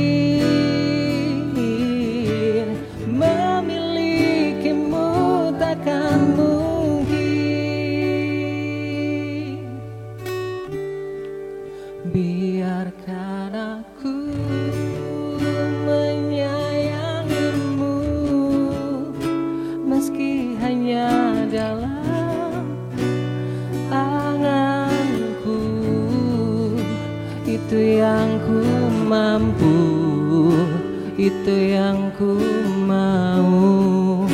itu 31.46 31.78
yang 31.78 32.10
ku 32.18 32.42
mau. 32.90 34.26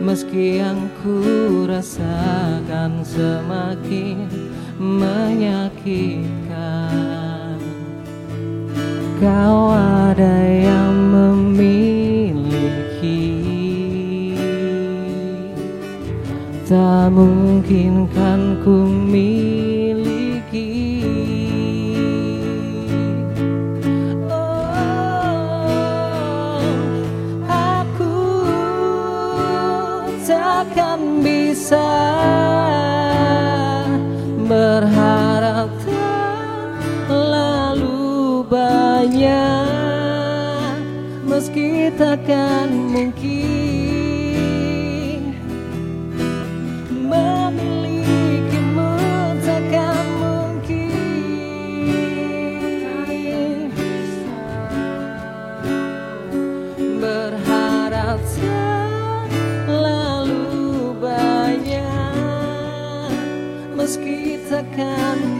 Meski 0.00 0.56
yang 0.56 0.88
ku 1.04 1.20
rasakan 1.68 3.04
semakin 3.04 4.24
menyakitkan. 4.80 7.60
Kau 9.20 9.76
ada 9.76 10.36
yang 10.48 10.96
memiliki. 11.12 12.24
Tak 16.64 17.12
mungkin 17.12 18.08
kan 18.16 18.25
meski 64.56 64.72
takkan 64.72 65.35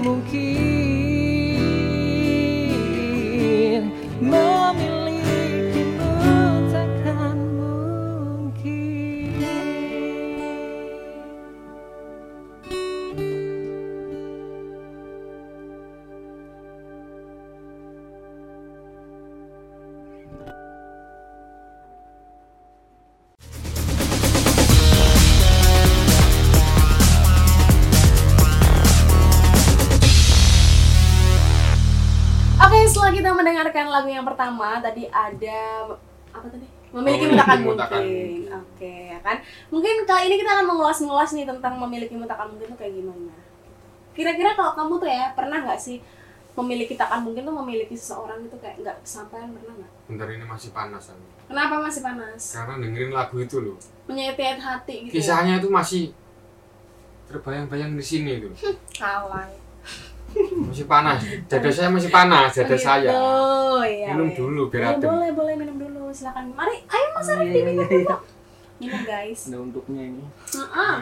pertama, 34.47 34.79
tadi 34.79 35.03
ada 35.11 35.61
apa 36.31 36.47
tadi? 36.47 36.67
Memiliki 36.95 37.25
mutakan 37.35 37.59
mungkin. 37.67 38.05
Oke, 38.47 38.95
ya 39.11 39.19
kan? 39.21 39.37
Mungkin 39.75 40.07
kali 40.07 40.23
ini 40.31 40.37
kita 40.39 40.51
akan 40.55 40.67
mengulas-ngulas 40.71 41.35
nih 41.35 41.45
tentang 41.45 41.75
memiliki 41.83 42.15
mutakan 42.15 42.55
mungkin 42.55 42.71
itu 42.71 42.77
kayak 42.79 42.95
gimana. 42.95 43.35
Kira-kira 44.15 44.55
kalau 44.55 44.73
kamu 44.79 44.93
tuh 45.03 45.11
ya 45.11 45.35
pernah 45.35 45.61
nggak 45.67 45.77
sih 45.83 45.99
memiliki 46.57 46.97
takkan 46.97 47.21
mungkin 47.21 47.45
tuh 47.45 47.53
memiliki 47.53 47.93
seseorang 47.93 48.41
itu 48.41 48.57
kayak 48.57 48.81
nggak 48.81 48.97
kesampaian 49.05 49.53
pernah 49.53 49.77
nggak? 49.77 49.93
bentar 50.09 50.27
ini 50.33 50.47
masih 50.49 50.71
panas 50.73 51.13
aku. 51.13 51.21
Kenapa 51.53 51.75
masih 51.85 52.01
panas? 52.01 52.41
karena 52.57 52.75
dengerin 52.81 53.13
lagu 53.13 53.37
itu 53.45 53.57
loh 53.61 53.77
Menyayat 54.09 54.57
hati 54.57 54.95
gitu. 55.05 55.13
ya? 55.13 55.15
kisahnya 55.21 55.55
itu 55.61 55.69
masih 55.69 56.17
terbayang-bayang 57.29 57.93
di 57.93 58.01
sini 58.01 58.41
tuh 58.41 58.57
Kawan. 58.97 59.51
masih 60.59 60.87
panas 60.87 61.21
dada 61.45 61.69
saya 61.69 61.89
masih 61.89 62.09
panas 62.09 62.51
dada 62.51 62.77
saya 62.77 63.13
Oh 63.13 63.81
iya. 63.81 64.09
minum 64.11 64.29
iya. 64.29 64.37
dulu 64.37 64.63
biar 64.67 64.83
adem 64.95 65.05
boleh 65.07 65.31
boleh 65.31 65.55
minum 65.55 65.77
dulu 65.77 66.09
silakan. 66.09 66.49
Mari, 66.51 66.81
ayo 66.83 67.07
Mas 67.13 67.29
Arif 67.29 67.45
Iya, 67.45 67.53
diminum 67.53 67.77
iya, 67.79 67.93
iya. 67.93 68.07
dulu. 68.09 68.17
Minum 68.77 69.01
guys. 69.05 69.41
ada 69.47 69.59
untuknya 69.59 70.03
ini 70.07 70.25
Heeh. 70.53 70.97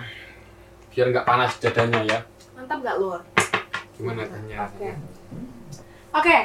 biar 0.90 1.06
nggak 1.10 1.24
panas 1.24 1.52
dadanya 1.58 2.00
ya 2.02 2.18
Mantap 2.54 2.78
gak 2.80 2.96
lur? 2.98 3.20
gimana 3.94 4.22
tanya 4.24 4.66
Oke. 4.66 4.90
Oke. 6.12 6.36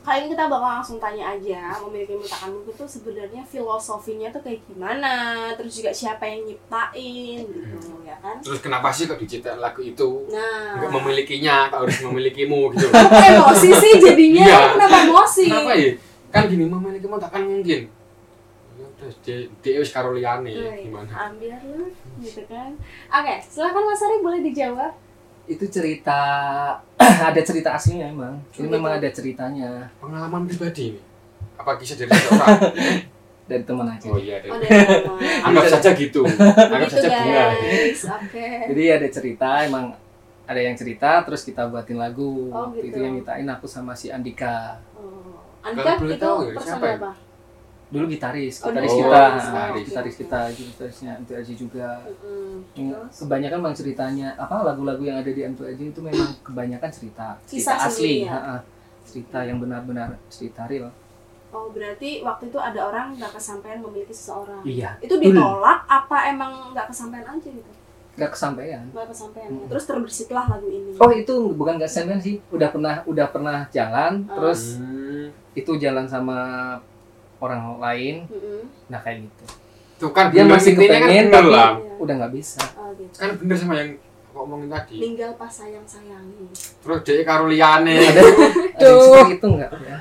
Kali 0.00 0.16
ini 0.20 0.28
kita 0.30 0.44
bakal 0.44 0.70
langsung 0.76 0.96
tanya 0.96 1.32
aja 1.32 1.76
memiliki 1.82 2.12
mutakan 2.12 2.52
mungkin 2.52 2.74
tuh 2.74 2.84
sebenarnya 2.84 3.42
filosofinya 3.42 4.28
tuh 4.28 4.40
kayak 4.40 4.60
gimana, 4.64 5.12
terus 5.54 5.72
juga 5.74 5.90
siapa 5.90 6.24
yang 6.24 6.44
nyiptain 6.44 7.40
gitu 7.42 7.78
ya 8.02 8.16
kan? 8.18 8.36
terus 8.40 8.58
kenapa 8.58 8.90
sih 8.90 9.06
kok 9.06 9.16
diciptakan 9.16 9.58
lagu 9.58 9.80
itu 9.80 10.26
Nah, 10.28 10.76
nggak 10.76 10.90
memilikinya 10.90 11.68
kok 11.68 11.84
harus 11.84 11.98
memilikimu 12.02 12.74
gitu 12.74 12.86
emosi 13.30 13.68
sih 13.72 13.92
jadinya? 13.98 14.44
Iya. 14.44 14.60
Kenapa 14.74 14.96
emosi? 15.04 15.44
kenapa 15.46 15.72
ya 15.74 15.90
kan 16.30 16.42
gini 16.46 16.64
memilikimu 16.64 17.16
takkan 17.18 17.42
mungkin 17.42 17.80
ya 18.70 18.84
udah 18.86 19.10
dia 19.20 19.36
dia 19.60 19.78
wis 19.78 19.90
karo 19.90 20.12
liyane 20.12 20.50
Nah, 20.50 20.76
gimana 20.76 21.10
Ambil 21.28 21.52
lu 21.64 21.86
gitu 22.20 22.42
kan. 22.46 22.72
Oke, 23.08 23.34
silakan 23.42 23.82
Mas 23.84 24.00
Arif 24.00 24.20
boleh 24.20 24.40
dijawab. 24.42 24.92
Itu 25.50 25.64
cerita 25.66 26.20
ada 27.28 27.40
cerita 27.42 27.74
aslinya 27.74 28.06
emang 28.08 28.38
ini 28.52 28.54
gitu. 28.56 28.70
memang 28.70 28.92
ada 28.96 29.08
ceritanya 29.10 29.90
pengalaman 29.98 30.46
pribadi 30.46 30.94
ini 30.94 31.00
apa 31.58 31.74
kisah 31.74 31.98
dari 31.98 32.08
seseorang 32.08 32.58
dari 33.50 33.62
teman 33.66 33.86
aja 33.90 34.06
oh 34.06 34.16
iya 34.16 34.38
Oh, 34.46 34.56
teman. 34.56 35.18
anggap 35.50 35.64
saja 35.68 35.90
gitu 35.92 36.22
anggap 36.24 36.86
Gitu 36.86 36.94
saja 36.96 37.08
bunga. 37.18 37.44
Oke. 38.16 38.48
jadi 38.70 38.82
ada 38.94 39.08
cerita 39.10 39.48
emang 39.62 39.90
ada 40.46 40.60
yang 40.60 40.74
cerita 40.74 41.22
terus 41.22 41.42
kita 41.42 41.66
buatin 41.66 41.94
lagu 41.94 42.48
Oh, 42.48 42.70
Waktu 42.70 42.78
gitu. 42.80 42.86
itu 42.88 42.98
yang 43.00 43.14
mintain 43.14 43.46
aku 43.46 43.66
sama 43.66 43.92
si 43.92 44.08
Andika 44.08 44.78
Oh. 44.94 45.34
Andika 45.60 45.98
itu 45.98 46.14
tahu 46.16 46.36
ya, 46.40 46.54
personil 46.54 46.64
siapa 46.64 46.86
ya? 46.86 46.94
apa? 46.96 47.10
Dulu 47.90 48.04
gitaris 48.06 48.54
Oh, 48.58 48.70
gitaris 48.70 48.86
dulu 48.88 49.02
kita 49.02 49.10
gitaris. 49.10 49.44
nah, 49.44 49.66
Oh, 49.66 49.76
gitaris 49.76 50.14
kita 50.16 50.40
gitarisnya 50.48 51.12
MTLG 51.18 51.48
juga 51.54 51.88
Terus? 52.70 53.14
kebanyakan 53.18 53.58
memang 53.58 53.74
ceritanya 53.74 54.28
apa 54.36 54.62
lagu-lagu 54.64 55.02
yang 55.02 55.18
ada 55.18 55.28
di 55.28 55.42
MTLG 55.44 55.80
itu 55.88 56.00
memang 56.00 56.30
kebanyakan 56.40 56.86
cerita 56.88 57.34
cerita 57.42 57.50
Kisah 57.66 57.76
asli 57.82 57.90
sendiri 57.90 58.24
ya? 58.24 58.32
ha-ha. 58.32 58.56
cerita 59.02 59.38
yang 59.42 59.58
benar-benar 59.58 60.08
cerita 60.28 60.64
real 60.64 60.90
Oh 61.50 61.66
berarti 61.68 62.22
waktu 62.22 62.46
itu 62.46 62.56
ada 62.56 62.78
orang 62.84 63.10
nggak 63.12 63.34
kesampaian 63.34 63.82
memiliki 63.82 64.14
seseorang. 64.14 64.62
iya 64.62 64.94
Itu 64.96 65.18
ditolak 65.18 65.82
apa 65.84 66.30
emang 66.30 66.70
nggak 66.70 66.86
kesampaian 66.86 67.26
aja 67.26 67.42
gitu? 67.44 67.70
nggak 68.12 68.30
kesampaian 68.30 68.82
Nggak 68.86 69.08
kesampaian. 69.08 69.48
Hmm. 69.50 69.66
Terus 69.66 69.84
terbersihlah 69.84 70.46
lagu 70.46 70.66
ini. 70.68 70.94
oh 70.94 71.10
itu 71.10 71.34
bukan 71.50 71.74
nggak 71.74 71.90
kesampaian 71.90 72.20
sih 72.20 72.38
udah 72.48 72.68
pernah 72.68 72.94
udah 73.02 73.26
pernah 73.28 73.58
jalan 73.68 74.12
Ah. 74.24 74.38
terus 74.38 74.78
Hmm. 74.78 75.26
itu 75.52 75.72
jalan 75.76 76.06
sama 76.06 76.38
orang 77.40 77.60
lain 77.76 78.16
Mm-mm. 78.26 78.60
nah 78.86 78.98
kayak 78.98 79.24
gitu 79.24 79.44
Tuh 79.96 80.10
kan 80.10 80.28
Dia 80.28 80.44
masih 80.46 80.72
kan 80.72 80.80
kepengen, 80.80 81.28
bener 81.28 81.34
tapi- 81.34 81.52
lah. 81.52 81.70
Iya. 81.76 81.92
udah 81.98 82.14
nggak 82.16 82.32
bisa 82.32 82.62
Oh 82.74 82.88
gitu. 82.94 83.12
Kan 83.14 83.36
bener 83.36 83.52
sama 83.54 83.74
yang 83.74 83.90
kok 84.26 84.38
ngomongin 84.38 84.68
tadi. 84.70 84.96
Ninggal 84.96 85.30
pas 85.34 85.50
sayang 85.50 85.84
sayangi. 85.84 86.48
Terus 86.54 86.98
dia 87.02 87.20
karo 87.20 87.44
liyane. 87.44 88.00
ada 88.00 88.22
ada 88.72 88.86
yang 88.88 89.28
itu 89.30 89.46
nggak 89.50 89.70
ya 89.76 89.96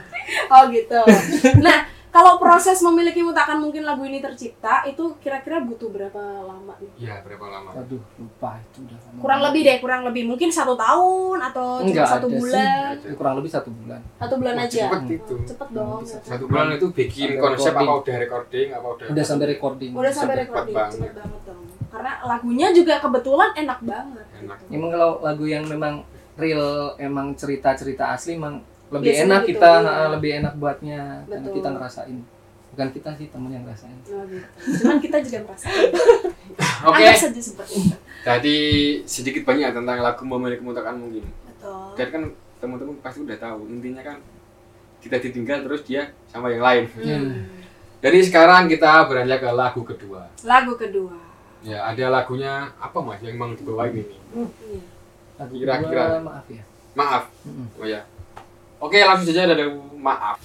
Oh 0.47 0.63
gitu. 0.69 0.99
Nah 1.65 1.78
kalau 2.10 2.36
proses 2.36 2.78
memilikimu 2.80 3.30
takkan 3.30 3.58
mungkin 3.58 3.82
lagu 3.82 4.02
ini 4.02 4.17
tercipta 4.17 4.82
itu 4.84 5.13
kira-kira 5.17 5.62
butuh 5.62 5.88
berapa 5.88 6.17
lama 6.41 6.74
nih? 6.76 6.89
Iya, 7.00 7.22
berapa 7.22 7.45
lama? 7.45 7.69
Aduh, 7.76 8.02
lupa 8.15 8.58
itu 8.58 8.82
udah 8.82 8.98
lama. 9.00 9.19
Kurang 9.19 9.39
lebih 9.45 9.62
deh, 9.62 9.78
kurang 9.78 10.02
lebih 10.04 10.24
mungkin 10.26 10.50
satu 10.50 10.74
tahun 10.74 11.38
atau 11.43 11.65
cuma 11.78 11.86
Enggak 11.86 12.08
satu 12.08 12.26
ada 12.26 12.28
sih. 12.28 12.39
bulan, 12.39 12.93
Ya, 13.00 13.13
kurang 13.13 13.36
lebih 13.38 13.52
satu 13.52 13.69
bulan. 13.72 14.00
satu 14.15 14.34
bulan 14.36 14.56
Wah, 14.56 14.65
aja. 14.65 14.84
cepet 14.84 15.02
itu. 15.12 15.34
Oh, 15.34 15.45
cepet 15.45 15.69
dong. 15.69 16.00
Bisa. 16.02 16.17
Satu 16.24 16.43
bulan 16.45 16.67
itu 16.72 16.88
bikin 16.89 17.28
Sampai 17.30 17.43
konsep 17.45 17.72
recording. 17.72 17.88
apa 17.88 18.02
udah 18.02 18.15
recording 18.17 18.67
apa 18.69 18.88
udah 18.89 19.06
Udah 19.08 19.24
sampai 19.24 19.48
recording. 19.48 19.91
Udah 19.93 20.12
sampai 20.12 20.34
Cepet 20.34 20.45
recording, 20.45 20.76
banget. 20.76 20.93
cepet 20.95 21.13
banget 21.15 21.41
dong. 21.43 21.62
Karena 21.89 22.12
lagunya 22.24 22.67
juga 22.69 22.93
kebetulan 22.98 23.50
enak 23.56 23.80
banget. 23.82 24.26
Enak. 24.39 24.58
gitu. 24.60 24.72
Emang 24.72 24.89
kalau 24.89 25.12
lagu 25.19 25.45
yang 25.45 25.63
memang 25.63 25.93
real, 26.36 26.65
emang 26.98 27.34
cerita-cerita 27.34 28.10
asli, 28.10 28.34
emang 28.34 28.62
lebih 28.89 29.06
Biasanya 29.13 29.25
enak 29.30 29.41
gitu, 29.41 29.49
kita, 29.54 29.71
iya. 29.71 29.89
ha, 29.89 30.04
lebih 30.10 30.32
enak 30.41 30.54
buatnya 30.58 30.99
karena 31.30 31.45
Betul. 31.45 31.56
kita 31.62 31.69
ngerasain. 31.78 32.17
Bukan 32.69 32.88
kita 32.93 33.10
sih 33.17 33.28
temen 33.34 33.49
yang 33.49 33.63
ngerasain. 33.65 33.97
Oh, 34.13 34.23
gitu. 34.30 34.47
Cuman 34.82 34.97
kita 35.02 35.17
juga 35.25 35.38
merasakan. 35.45 35.84
Oke. 36.89 37.02
Anggap 37.02 37.17
saja 37.17 37.41
seperti 37.41 37.73
itu. 37.86 37.95
Jadi 38.19 38.58
sedikit 39.06 39.41
banyak 39.45 39.69
tentang 39.73 39.97
lagu 40.02 40.23
memiliki 40.25 40.63
mutakan 40.65 40.95
mungkin. 41.02 41.25
Betul. 41.25 41.86
Dan 41.97 42.08
kan 42.10 42.21
teman-teman 42.60 42.95
pasti 42.99 43.23
udah 43.23 43.38
tahu 43.39 43.71
intinya 43.71 44.04
kan 44.04 44.17
kita 44.99 45.15
ditinggal 45.17 45.63
terus 45.63 45.82
dia 45.88 46.12
sama 46.28 46.52
yang 46.52 46.62
lain. 46.65 46.84
Hmm. 46.97 47.47
Jadi 47.99 48.17
sekarang 48.25 48.67
kita 48.71 49.06
beranjak 49.08 49.43
ke 49.43 49.49
lagu 49.52 49.82
kedua. 49.84 50.28
Lagu 50.43 50.73
kedua. 50.75 51.15
Ya 51.60 51.84
ada 51.84 52.06
lagunya 52.08 52.71
apa 52.80 52.97
mas 53.04 53.19
yang 53.19 53.36
emang 53.36 53.52
dibawain 53.56 53.91
ini? 53.91 54.15
Iya. 54.34 54.82
Lagu 55.39 55.54
Kira-kira. 55.56 56.19
maaf 56.23 56.47
ya. 56.47 56.63
Maaf. 56.95 57.23
Mm-mm. 57.43 57.67
Oh 57.80 57.88
ya. 57.88 58.04
Oke 58.80 59.04
langsung 59.04 59.36
saja 59.36 59.44
maaf. 59.44 59.84
Maaf, 60.00 60.39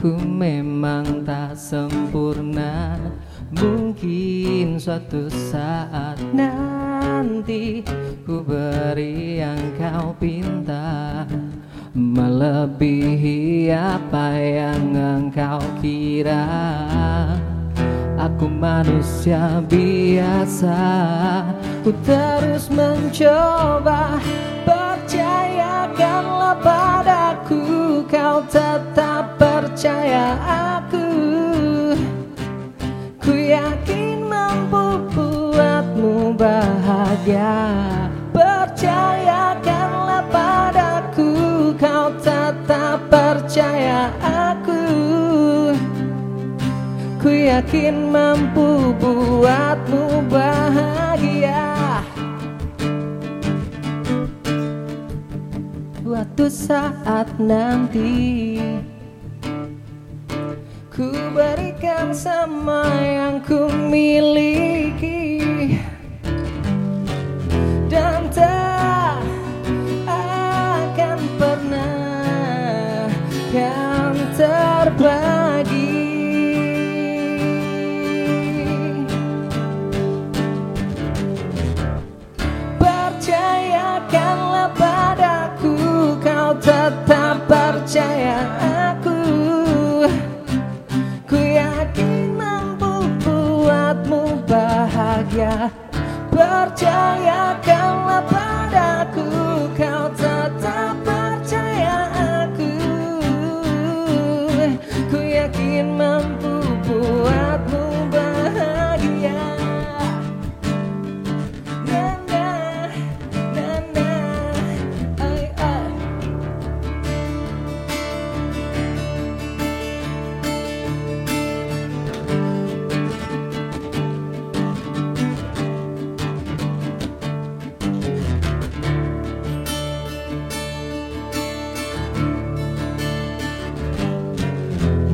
Aku 0.00 0.16
memang 0.16 1.28
tak 1.28 1.60
sempurna. 1.60 2.96
Mungkin 3.52 4.80
suatu 4.80 5.28
saat 5.28 6.16
nanti 6.32 7.84
Ku 8.24 8.40
beri 8.40 9.44
yang 9.44 9.60
kau 9.76 10.16
pinta. 10.16 11.28
Melebihi 11.92 13.68
apa 13.76 14.40
yang 14.40 14.96
engkau 14.96 15.60
kira. 15.84 16.48
Aku 18.16 18.48
manusia 18.48 19.60
biasa 19.68 20.80
Ku 21.84 21.92
terus 22.08 22.72
mencoba. 22.72 24.16
Percayakanlah 24.64 26.56
padaku 26.56 28.00
Kau 28.08 28.40
tetap 28.48 29.19
percaya 29.80 30.36
aku. 30.76 31.08
Ku 33.16 33.32
yakin 33.32 34.28
mampu 34.28 35.08
buatmu 35.08 36.36
bahagia. 36.36 37.56
Percayakanlah 38.28 40.28
padaku 40.28 41.32
Kau 41.80 42.12
tetap 42.20 43.08
percaya 43.08 44.12
aku. 44.20 44.84
Ku 47.16 47.32
yakin 47.32 48.12
mampu 48.12 48.92
buatmu 49.00 50.28
bahagia. 50.28 52.04
Suatu 56.04 56.52
saat 56.52 57.32
nanti 57.40 58.68
Ku 61.00 61.08
berikan 61.32 62.12
semua 62.12 62.84
yang 63.00 63.40
ku 63.40 63.72
miliki 63.88 65.19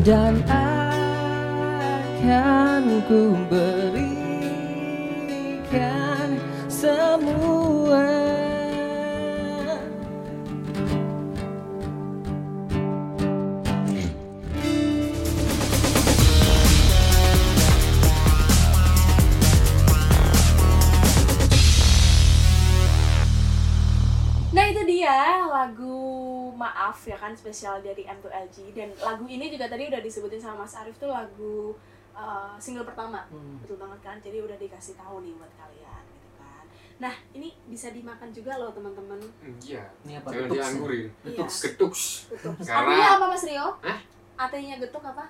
dan 0.06 0.38
akan 2.14 2.84
ku 3.10 3.34
berikan 3.50 3.85
spesial 27.36 27.78
dari 27.78 28.02
M2LG 28.02 28.56
dan 28.72 28.88
lagu 28.96 29.24
ini 29.24 29.46
juga 29.46 29.66
tadi 29.66 29.86
udah 29.86 29.98
disebutin 29.98 30.38
sama 30.38 30.62
Mas 30.62 30.74
Arif 30.74 30.96
tuh 30.96 31.08
lagu 31.08 31.76
uh, 32.10 32.56
single 32.56 32.82
pertama 32.82 33.22
Hmm. 33.26 33.56
betul 33.58 33.76
banget 33.76 34.00
kan 34.00 34.16
jadi 34.18 34.40
udah 34.40 34.56
dikasih 34.56 34.94
tahu 34.94 35.20
nih 35.20 35.32
buat 35.34 35.52
kalian 35.54 36.02
gitu 36.08 36.28
kan 36.34 36.64
Nah, 36.98 37.12
ini 37.30 37.52
bisa 37.66 37.90
dimakan 37.90 38.28
juga 38.30 38.56
loh 38.56 38.72
teman-teman. 38.72 39.20
Iya. 39.60 39.84
Ini 40.02 40.16
apa? 40.16 40.28
Jangan 40.30 40.42
Getuk. 40.42 40.56
dianggurin. 40.56 41.06
Iya. 41.22 41.44
Getuks. 41.44 41.56
Getuk. 41.62 41.92
Karena- 42.58 42.72
Artinya 42.88 43.08
apa 43.12 43.24
Mas 43.28 43.44
Rio? 43.44 43.66
Hah? 43.78 43.98
Artinya 44.38 44.74
getuk 44.78 45.04
apa? 45.04 45.24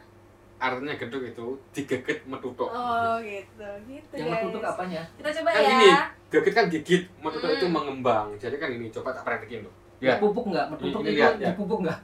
Artinya 0.57 0.95
geduk 0.97 1.23
itu 1.27 1.47
digeget 1.71 2.23
metutuk. 2.25 2.71
Oh, 2.71 3.19
gitu. 3.19 3.67
Gitu, 3.85 4.13
Yang 4.15 4.29
guys. 4.31 4.41
menutup 4.41 4.63
apanya? 4.65 5.03
Kita 5.13 5.29
coba 5.35 5.49
Kan 5.51 5.59
ya. 5.59 5.69
gini. 5.69 5.89
Geget 6.29 6.55
kan 6.55 6.67
gigit, 6.69 7.03
metutuk 7.19 7.49
Hmm. 7.49 7.59
itu 7.59 7.67
mengembang. 7.69 8.27
Jadi 8.37 8.57
kan 8.57 8.71
ini 8.71 8.87
coba 8.89 9.11
tak 9.11 9.23
praktekin 9.23 9.61
loh. 9.61 9.75
Ya. 9.97 10.21
Dipupuk 10.21 10.45
nggak? 10.49 10.67
Menutup 10.71 11.01
Ini 11.01 11.09
itu 11.09 11.17
lihat, 11.17 11.35
ya. 11.37 11.49
dipupuk 11.53 11.79
nggak? 11.83 12.01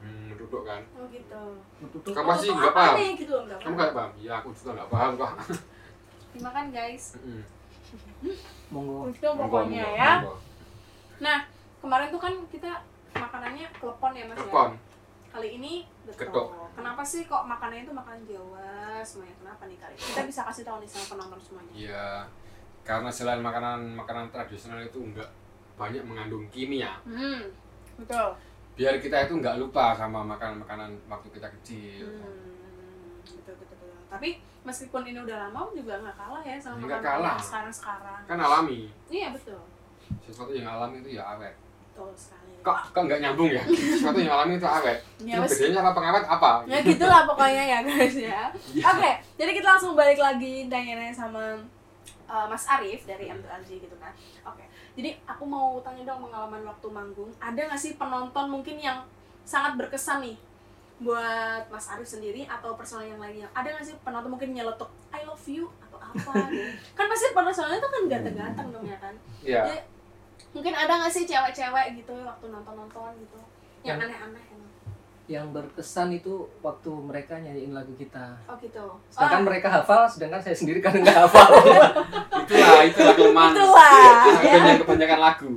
Hmm, 0.00 0.22
metutuk 0.32 0.62
kan. 0.64 0.80
Oh, 0.96 1.06
gitu. 1.08 1.42
Menutup. 1.78 2.12
Kamu 2.12 2.28
pasti 2.28 2.46
Getuk 2.46 2.58
nggak 2.58 2.72
apa 2.72 2.80
paham. 2.80 2.96
nih 2.96 3.10
gitu 3.14 3.34
enggak 3.36 3.58
Kamu 3.60 3.74
nggak 3.76 3.92
paham? 3.92 4.10
Ya 4.18 4.32
aku 4.40 4.48
juga 4.52 4.70
nggak 4.74 4.90
paham 4.90 5.10
kok. 5.16 5.32
Dimakan, 6.32 6.66
guys. 6.72 7.04
Monggo. 8.72 8.98
Itu 9.12 9.28
pokoknya 9.28 9.84
ya. 9.92 10.12
monggo. 10.24 10.34
Nah, 11.20 11.38
kemarin 11.78 12.08
tuh 12.08 12.20
kan 12.20 12.34
kita 12.48 12.70
makanannya 13.12 13.66
klepon 13.76 14.12
ya, 14.16 14.24
Mas 14.26 14.34
ya. 14.34 14.42
Telepon. 14.42 14.70
Kali 15.32 15.48
ini 15.56 15.72
Getuk. 16.04 16.28
getuk. 16.28 16.46
Kenapa 16.72 17.02
sih 17.04 17.24
kok 17.24 17.44
makanannya 17.44 17.84
itu 17.84 17.92
makanan 17.92 18.20
Jawa 18.24 18.68
semuanya? 19.00 19.36
Kenapa 19.38 19.62
nih 19.64 19.76
kali? 19.76 19.92
ini? 19.92 20.04
Kita 20.08 20.22
bisa 20.24 20.40
kasih 20.44 20.64
tahu 20.64 20.76
nih 20.80 20.88
sama 20.88 21.04
penonton 21.12 21.40
semuanya. 21.40 21.72
Iya. 21.72 22.08
Karena 22.82 23.08
selain 23.08 23.40
makanan 23.40 23.94
makanan 23.94 24.28
tradisional 24.28 24.80
itu 24.80 24.98
enggak 24.98 25.28
banyak 25.74 26.02
mengandung 26.02 26.44
kimia. 26.48 27.00
Hmm, 27.02 27.48
betul. 27.96 28.28
Biar 28.72 28.96
kita 28.96 29.16
itu 29.22 29.34
nggak 29.34 29.56
lupa 29.58 29.92
sama 29.92 30.24
makanan-makanan 30.26 30.90
waktu 31.06 31.28
kita 31.30 31.48
kecil. 31.60 32.08
Hmm, 32.08 32.56
betul, 33.26 33.54
betul, 33.54 33.76
betul. 33.78 33.92
Tapi 34.08 34.28
meskipun 34.62 35.02
ini 35.04 35.18
udah 35.18 35.36
lama 35.46 35.68
juga 35.70 35.98
nggak 35.98 36.16
kalah 36.16 36.42
ya 36.42 36.56
sama 36.56 36.76
Nggak 36.78 37.00
makanan 37.00 37.20
kalah. 37.20 37.36
sekarang 37.38 37.72
sekarang. 37.72 38.20
Kan 38.24 38.38
alami. 38.38 38.80
Iya 39.06 39.28
betul, 39.30 39.60
Sesuatu 40.22 40.52
yang 40.52 40.68
alami 40.68 41.00
itu 41.00 41.16
ya 41.16 41.24
awet. 41.28 41.54
betul 41.84 42.08
sekali. 42.14 42.40
Kok 42.62 42.78
kok 42.94 43.02
nggak 43.04 43.20
nyambung 43.20 43.50
ya? 43.50 43.60
Sesuatu 43.92 44.16
yang 44.16 44.32
alami 44.32 44.56
itu 44.56 44.64
awet. 44.64 44.98
Ya, 45.20 45.36
wes- 45.36 45.52
bedanya 45.52 45.76
sama 45.78 45.92
pengawet 45.92 46.24
apa? 46.24 46.52
ya 46.64 46.78
gitulah 46.80 47.22
pokoknya 47.26 47.64
ya 47.66 47.78
guys 47.82 48.16
ya. 48.16 48.40
Iya. 48.72 48.84
Oke, 48.88 49.10
jadi 49.36 49.50
kita 49.52 49.66
langsung 49.68 49.92
balik 49.92 50.16
lagi 50.16 50.54
tanya 50.66 51.12
sama 51.12 51.60
uh, 52.24 52.46
Mas 52.48 52.64
Arif 52.64 53.04
dari 53.04 53.28
M2LG 53.28 53.68
gitu 53.82 53.96
kan. 53.98 54.12
Oke, 54.46 54.64
jadi 54.92 55.16
aku 55.24 55.48
mau 55.48 55.80
tanya 55.80 56.04
dong 56.04 56.28
pengalaman 56.28 56.62
waktu 56.68 56.86
manggung. 56.92 57.30
Ada 57.40 57.72
nggak 57.72 57.80
sih 57.80 57.96
penonton 57.96 58.46
mungkin 58.52 58.76
yang 58.76 59.00
sangat 59.42 59.80
berkesan 59.80 60.20
nih 60.20 60.36
buat 61.02 61.66
Mas 61.72 61.88
Arif 61.88 62.06
sendiri 62.06 62.44
atau 62.44 62.76
personal 62.76 63.08
yang 63.08 63.16
lainnya? 63.16 63.48
Ada 63.56 63.72
nggak 63.72 63.86
sih 63.88 63.96
penonton 64.04 64.36
mungkin 64.36 64.52
nyeletuk 64.52 64.92
I 65.08 65.24
love 65.24 65.46
you 65.48 65.72
atau 65.88 65.96
apa 65.96 66.32
gitu? 66.52 66.68
Kan 66.92 67.08
pasti 67.08 67.26
personalnya 67.32 67.80
tuh 67.80 67.90
kan 67.90 68.02
ganteng-ganteng 68.06 68.68
dong 68.68 68.84
ya 68.84 68.98
kan? 69.00 69.14
Iya. 69.40 69.62
Jadi, 69.64 69.76
mungkin 70.52 70.74
ada 70.76 70.92
nggak 71.00 71.12
sih 71.12 71.24
cewek-cewek 71.24 71.86
gitu 71.96 72.12
waktu 72.28 72.46
nonton-nonton 72.52 73.10
gitu 73.16 73.40
yang 73.82 73.96
aneh-aneh? 73.96 74.44
Yang 75.32 75.46
berkesan 75.50 76.12
itu 76.12 76.34
waktu 76.60 76.90
mereka 76.92 77.34
nyanyiin 77.34 77.72
lagu 77.72 77.96
kita. 77.96 78.36
Oh 78.44 78.52
gitu. 78.60 78.84
Sedangkan 79.08 79.40
Oh, 79.40 79.46
mereka 79.48 79.68
hafal, 79.72 80.04
sedangkan 80.04 80.38
saya 80.38 80.52
sendiri 80.52 80.78
kan 80.78 80.92
nggak 80.92 81.16
hafal. 81.18 81.48
Itulah, 82.42 82.82
itulah 82.84 83.14
kelemahan. 83.14 83.52
itulah 83.54 83.88
ya. 83.88 84.12
Band 84.36 84.64
yang 84.66 84.80
kebanyakan 84.82 85.20
lagu. 85.22 85.48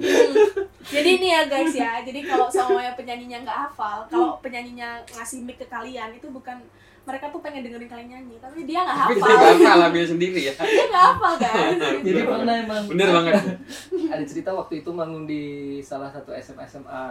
Jadi 0.86 1.10
ini 1.12 1.28
ya 1.28 1.42
guys 1.44 1.74
ya, 1.74 1.92
jadi 2.00 2.20
kalau 2.24 2.48
semuanya 2.48 2.94
penyanyinya 2.94 3.42
nggak 3.42 3.60
hafal, 3.68 4.06
kalau 4.06 4.38
penyanyinya 4.40 5.02
ngasih 5.10 5.42
mic 5.42 5.58
ke 5.58 5.66
kalian 5.66 6.14
itu 6.14 6.30
bukan 6.30 6.62
mereka 7.02 7.30
tuh 7.30 7.42
pengen 7.42 7.66
dengerin 7.66 7.90
kalian 7.90 8.10
nyanyi, 8.12 8.36
tapi 8.38 8.64
dia 8.64 8.82
nggak 8.82 8.98
Tapi 8.98 9.14
dia 9.18 9.26
hafal, 9.28 9.54
nggak 9.58 9.76
alami 9.76 9.98
sendiri 10.06 10.40
ya. 10.40 10.54
dia 10.56 10.86
nggak 10.88 11.04
hafal 11.12 11.34
guys. 11.44 11.78
Jadi 12.00 12.20
pernah 12.22 12.56
emang. 12.56 12.84
Bener 12.86 13.10
banget. 13.12 13.34
Ada 14.14 14.24
cerita 14.24 14.50
waktu 14.54 14.74
itu 14.80 14.90
manggung 14.90 15.26
di 15.26 15.44
salah 15.82 16.08
satu 16.08 16.32
SMA 16.38 16.64
SMA 16.64 17.04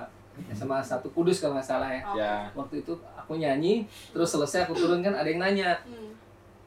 SMA 0.50 0.78
satu 0.78 1.08
Kudus 1.08 1.38
kalau 1.38 1.54
nggak 1.54 1.64
salah 1.64 1.88
ya. 1.88 2.02
Oh. 2.02 2.14
Ya. 2.14 2.34
Waktu 2.52 2.80
itu 2.80 2.92
aku 3.14 3.34
nyanyi, 3.34 3.86
terus 4.10 4.28
selesai 4.28 4.64
aku 4.64 4.74
turun 4.74 4.98
kan 4.98 5.12
ada 5.12 5.26
yang 5.26 5.38
nanya, 5.38 5.78
Hmm. 5.82 6.10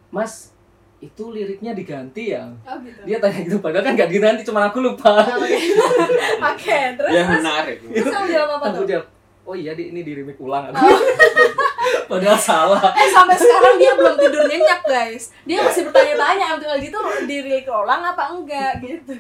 Mas 0.08 0.56
itu 0.98 1.30
liriknya 1.30 1.72
diganti 1.72 2.34
ya? 2.34 2.48
Oh 2.64 2.74
gitu. 2.82 2.98
Dia 3.06 3.18
tanya 3.20 3.40
gitu, 3.40 3.60
padahal 3.60 3.86
kan 3.86 3.94
nggak 3.94 4.10
diganti, 4.10 4.42
cuma 4.42 4.66
aku 4.66 4.82
lupa. 4.82 5.20
Oh, 5.20 5.38
Oke, 5.38 5.60
Oke, 6.56 6.78
terus 6.96 7.12
Ya 7.12 7.22
terus 7.22 7.38
menarik. 7.38 7.78
terus 7.84 8.08
kamu 8.08 8.28
jawab 8.32 8.50
apa 8.58 8.66
Aku 8.72 8.82
tuh? 8.82 8.88
jawab, 8.90 9.06
oh 9.44 9.54
iya 9.54 9.72
di 9.76 9.92
ini 9.92 10.02
di 10.02 10.12
remake 10.16 10.42
ulang. 10.42 10.72
Oh. 10.72 11.00
padahal 12.10 12.40
salah. 12.40 12.82
Eh 12.96 13.10
sampai 13.12 13.36
sekarang 13.36 13.76
dia 13.76 13.92
belum 13.94 14.16
tidur 14.16 14.44
nyenyak 14.48 14.82
guys. 14.82 15.36
Dia 15.44 15.60
masih 15.62 15.86
bertanya-tanya 15.86 16.56
M2LG 16.58 16.86
itu 16.88 17.00
dirilik 17.28 17.68
ulang 17.68 18.02
apa 18.02 18.24
enggak 18.32 18.80
gitu. 18.80 19.12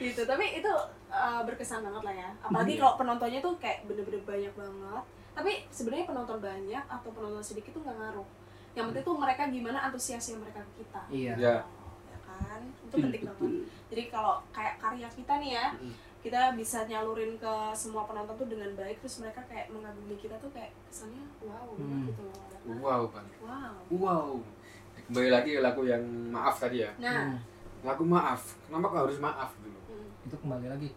Gitu 0.00 0.22
tapi 0.24 0.58
itu 0.58 0.72
uh, 1.08 1.40
berkesan 1.42 1.80
banget 1.80 2.02
lah 2.02 2.14
ya 2.16 2.28
apalagi 2.38 2.72
Iya. 2.72 2.80
kalau 2.80 2.94
penontonnya 2.96 3.40
tuh 3.40 3.54
kayak 3.56 3.78
bener-bener 3.84 4.22
banyak 4.22 4.52
banget 4.52 5.04
tapi 5.32 5.52
sebenarnya 5.68 6.06
penonton 6.06 6.38
banyak 6.38 6.84
atau 6.84 7.08
penonton 7.10 7.40
sedikit 7.40 7.70
tuh 7.70 7.82
nggak 7.82 7.96
ngaruh 7.96 8.28
yang 8.72 8.84
penting 8.86 9.04
tuh 9.04 9.16
mereka 9.16 9.42
gimana 9.46 9.78
antusiasnya 9.82 10.36
mereka 10.36 10.60
ke 10.62 10.72
kita 10.78 11.02
Iya. 11.08 11.32
Ya. 11.34 11.56
ya 12.06 12.18
kan 12.20 12.60
itu 12.62 12.94
penting 12.94 13.22
banget 13.24 13.52
jadi 13.88 14.02
kalau 14.08 14.34
kayak 14.50 14.74
karya 14.78 15.08
kita 15.08 15.32
nih 15.38 15.50
ya 15.54 15.66
Mm. 15.74 15.92
kita 16.18 16.40
bisa 16.52 16.82
nyalurin 16.84 17.34
ke 17.34 17.52
semua 17.72 18.02
penonton 18.02 18.34
tuh 18.36 18.48
dengan 18.48 18.74
baik 18.74 18.98
terus 18.98 19.18
mereka 19.18 19.38
kayak 19.44 19.68
mengagumi 19.68 20.14
kita 20.14 20.34
tuh 20.36 20.50
kayak 20.50 20.74
kesannya 20.84 21.22
wow 21.40 21.70
Hmm. 21.72 22.04
gitu 22.04 22.20
loh 22.20 22.34
ya 22.34 22.46
kan? 22.50 22.60
Wow, 22.76 23.02
wow 23.06 23.62
Wow. 23.88 24.28
Kembali 25.00 25.30
lagi 25.30 25.50
ke 25.52 25.60
lagu 25.60 25.82
yang 25.82 26.04
maaf 26.28 26.58
tadi 26.58 26.82
ya. 26.82 26.90
nah 26.98 27.32
Hmm. 27.32 27.38
Lagu 27.80 28.02
maaf. 28.02 28.42
Kenapa 28.62 28.86
kau 28.86 29.00
harus 29.04 29.18
maaf 29.18 29.50
dulu? 29.56 29.78
hmm, 29.86 30.26
Itu 30.26 30.36
kembali 30.36 30.66
lagi 30.68 30.90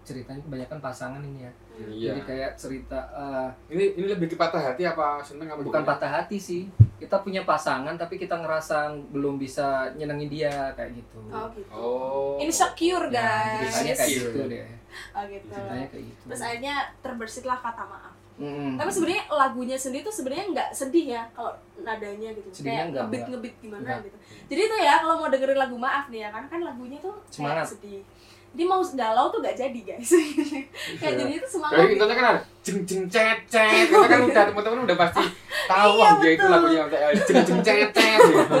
ceritanya 0.00 0.40
kebanyakan 0.40 0.78
pasangan 0.80 1.20
ini 1.20 1.44
ya. 1.44 1.52
hmm. 1.52 1.90
Iya. 1.90 2.08
Jadi 2.08 2.20
kayak 2.24 2.50
cerita 2.54 2.98
eh, 3.10 3.48
Ini 3.68 3.84
ini 3.94 4.06
lebih 4.08 4.26
ke 4.26 4.36
patah 4.36 4.62
hati 4.62 4.82
apa 4.82 5.20
seneng 5.20 5.46
apa 5.46 5.60
bukan 5.60 5.78
gimana? 5.78 5.90
patah 5.90 6.10
hati 6.14 6.36
sih. 6.36 6.62
Kita 6.96 7.20
punya 7.20 7.42
pasangan 7.42 7.94
tapi 7.94 8.16
kita 8.16 8.34
ngerasa 8.34 8.90
belum 9.08 9.36
bisa 9.36 9.86
nyenengin 9.94 10.26
dia 10.28 10.50
kayak 10.72 10.96
gitu. 10.96 11.18
oh 11.28 11.46
gitu 11.52 11.70
Oh. 11.70 12.34
insecure 12.38 13.06
Ya, 13.06 13.22
guys 13.60 13.70
ceritanya 13.70 13.94
kayak 13.94 14.10
gitu 14.10 14.40
deh. 14.48 14.66
oh 15.12 15.22
gitu 15.24 15.46
Ceritanya 15.52 15.86
kayak 15.86 16.04
gitu. 16.06 16.22
terus 16.26 16.40
akhirnya 16.42 16.74
terbersihlah 16.98 17.58
kata 17.60 17.82
maaf 17.84 18.14
Mm-mm. 18.38 18.74
tapi 18.74 18.86
sebenarnya 18.88 19.22
lagunya 19.28 19.74
sendiri 19.74 20.00
tuh 20.00 20.14
sebenarnya 20.14 20.46
nggak 20.48 20.68
sedih 20.70 21.06
ya 21.10 21.22
kalau 21.30 21.50
nadanya 21.76 22.30
gitu 22.30 22.48
Sedihnya 22.48 22.86
kayak 22.86 22.94
ngebit 22.96 23.22
ngebit 23.28 23.54
gimana 23.58 23.82
Nggak. 23.84 23.98
gitu 24.04 24.16
jadi 24.46 24.62
tuh 24.64 24.78
ya 24.78 24.94
kalau 24.98 25.14
mau 25.16 25.28
dengerin 25.28 25.58
lagu 25.58 25.76
maaf 25.76 26.06
nih 26.06 26.20
ya 26.22 26.30
kan 26.30 26.44
kan 26.46 26.60
lagunya 26.60 26.98
tuh 26.98 27.14
kayak 27.24 27.34
Semangat. 27.34 27.66
sedih 27.66 28.00
dia 28.48 28.64
mau 28.64 28.80
galau 28.82 29.28
tuh 29.28 29.38
gak 29.38 29.54
jadi 29.54 29.80
guys 29.84 30.10
kayak 31.00 31.14
jadi 31.14 31.32
itu 31.36 31.46
semangat 31.46 31.78
Dari 31.78 31.86
gitu. 31.86 31.94
intronya 31.94 32.14
kan 32.16 32.26
ada 32.28 32.40
jeng 32.58 32.78
jeng 32.82 33.02
cet 33.06 33.38
cet. 33.46 33.86
Kita 33.86 34.04
kan 34.04 34.20
udah 34.20 34.44
teman-teman 34.44 34.78
udah 34.84 34.96
pasti 34.98 35.24
tahu 35.64 35.92
Iya, 35.94 36.08
dia 36.18 36.30
itu 36.32 36.46
lagunya 36.46 36.82
kayak 36.84 37.10
jeng 37.22 37.38
jeng 37.42 37.60
cet 37.60 37.88
cet. 37.92 38.18
gitu. 38.18 38.56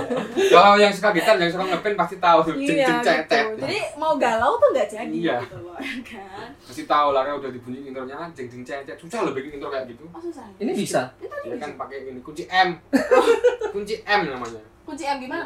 Kalau 0.48 0.72
yang 0.76 0.88
suka 0.88 1.08
gitar 1.12 1.34
yang 1.36 1.50
suka 1.50 1.64
ngeband 1.66 1.96
pasti 1.98 2.16
tahu 2.16 2.38
tuh 2.42 2.54
jeng 2.54 2.78
iya 2.78 2.86
jeng 2.86 3.00
cet 3.02 3.22
cet. 3.26 3.44
jadi 3.58 3.78
mau 3.94 4.14
galau 4.16 4.56
tuh 4.56 4.68
gak 4.70 4.88
jadi 4.88 5.10
Iya. 5.10 5.36
gitu 5.42 5.56
loh 5.58 5.76
ya 5.76 5.92
kan 6.06 6.48
Pasti 6.62 6.82
tahu 6.84 7.08
lah 7.10 7.22
kan 7.22 7.34
udah 7.36 7.50
dibunyi 7.50 7.80
intronya 7.86 8.16
jeng 8.32 8.48
jeng 8.48 8.62
cet 8.62 8.80
cet. 8.84 8.96
Susah 8.96 9.24
loh 9.24 9.32
bikin 9.32 9.56
intro 9.56 9.68
kayak 9.68 9.88
gitu. 9.88 10.04
oh 10.06 10.20
susah 10.20 10.46
Ini 10.56 10.72
bisa. 10.72 11.10
bisa. 11.18 11.56
kan 11.56 11.70
pakai 11.76 12.06
ini 12.06 12.20
kunci 12.20 12.44
M. 12.46 12.76
kunci 13.74 13.98
M 14.00 14.20
namanya. 14.26 14.62
kunci 14.84 15.04
M 15.04 15.16
gimana. 15.18 15.44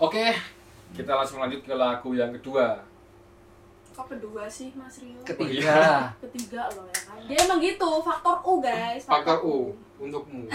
Oke, 0.00 0.32
kita 0.92 1.12
langsung 1.12 1.38
lanjut 1.38 1.60
ke 1.60 1.72
lagu 1.72 2.10
yang 2.12 2.32
kedua. 2.32 2.82
kok 3.90 4.06
kedua 4.08 4.46
sih 4.46 4.72
Mas 4.72 4.96
Rio 4.96 5.20
Ketiga. 5.22 6.08
ketiga 6.24 6.62
loh 6.70 6.86
ya 6.86 6.98
kan 7.04 7.18
dia 7.26 7.38
emang 7.38 7.58
gitu 7.58 7.90
faktor 8.00 8.40
U 8.40 8.58
guys 8.58 9.04
Faktor 9.04 9.38
U 9.42 9.56
untukmu. 9.98 10.48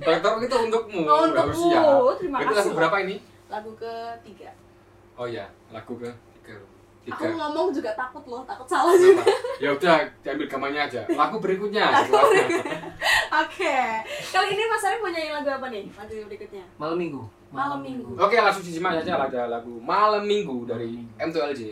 Faktor 0.00 0.30
U 0.32 0.40
itu 0.40 0.56
untukmu. 0.60 1.00
Oh, 1.02 1.24
untuk 1.24 1.44
harus 1.44 1.58
siap. 1.58 1.82
U, 1.82 2.10
terima 2.14 2.36
Itu 2.38 2.46
kasih. 2.48 2.58
lagu 2.60 2.70
berapa 2.74 2.96
ini? 3.00 3.16
lagu 3.48 3.70
ketiga 3.74 4.50
Oh 5.14 5.26
iya, 5.26 5.48
lagu 5.68 5.96
ke 5.96 6.06
tiga. 6.36 6.54
aku 7.08 7.24
Tiga. 7.24 7.34
ngomong 7.34 7.72
juga 7.72 7.90
takut 7.92 8.22
loh 8.22 8.44
takut 8.44 8.68
salah 8.68 8.94
juga? 8.94 9.24
Ya 9.58 9.72
udah, 9.72 9.98
diambil 10.20 10.46
gambarnya 10.46 10.82
aja. 10.84 11.00
Lagu 11.08 11.40
berikutnya. 11.40 11.88
Lagu 11.88 12.12
setelahnya. 12.12 12.62
Oke, 13.42 13.76
kali 14.30 14.48
ini 14.52 14.62
Mas 14.62 14.84
Arif 14.84 15.00
mau 15.00 15.08
nyanyi 15.08 15.32
lagu 15.32 15.48
apa 15.48 15.66
nih? 15.68 15.84
Lagu 15.90 16.12
berikutnya. 16.28 16.64
Malam 16.76 16.94
minggu. 16.94 17.22
Malam 17.48 17.80
minggu. 17.80 18.12
Oke, 18.20 18.36
langsung 18.36 18.60
disimak 18.60 19.00
saja 19.00 19.16
ada 19.16 19.42
lagu 19.48 19.80
Malam 19.80 20.28
Minggu 20.28 20.68
dari 20.68 21.00
M2LJ. 21.16 21.60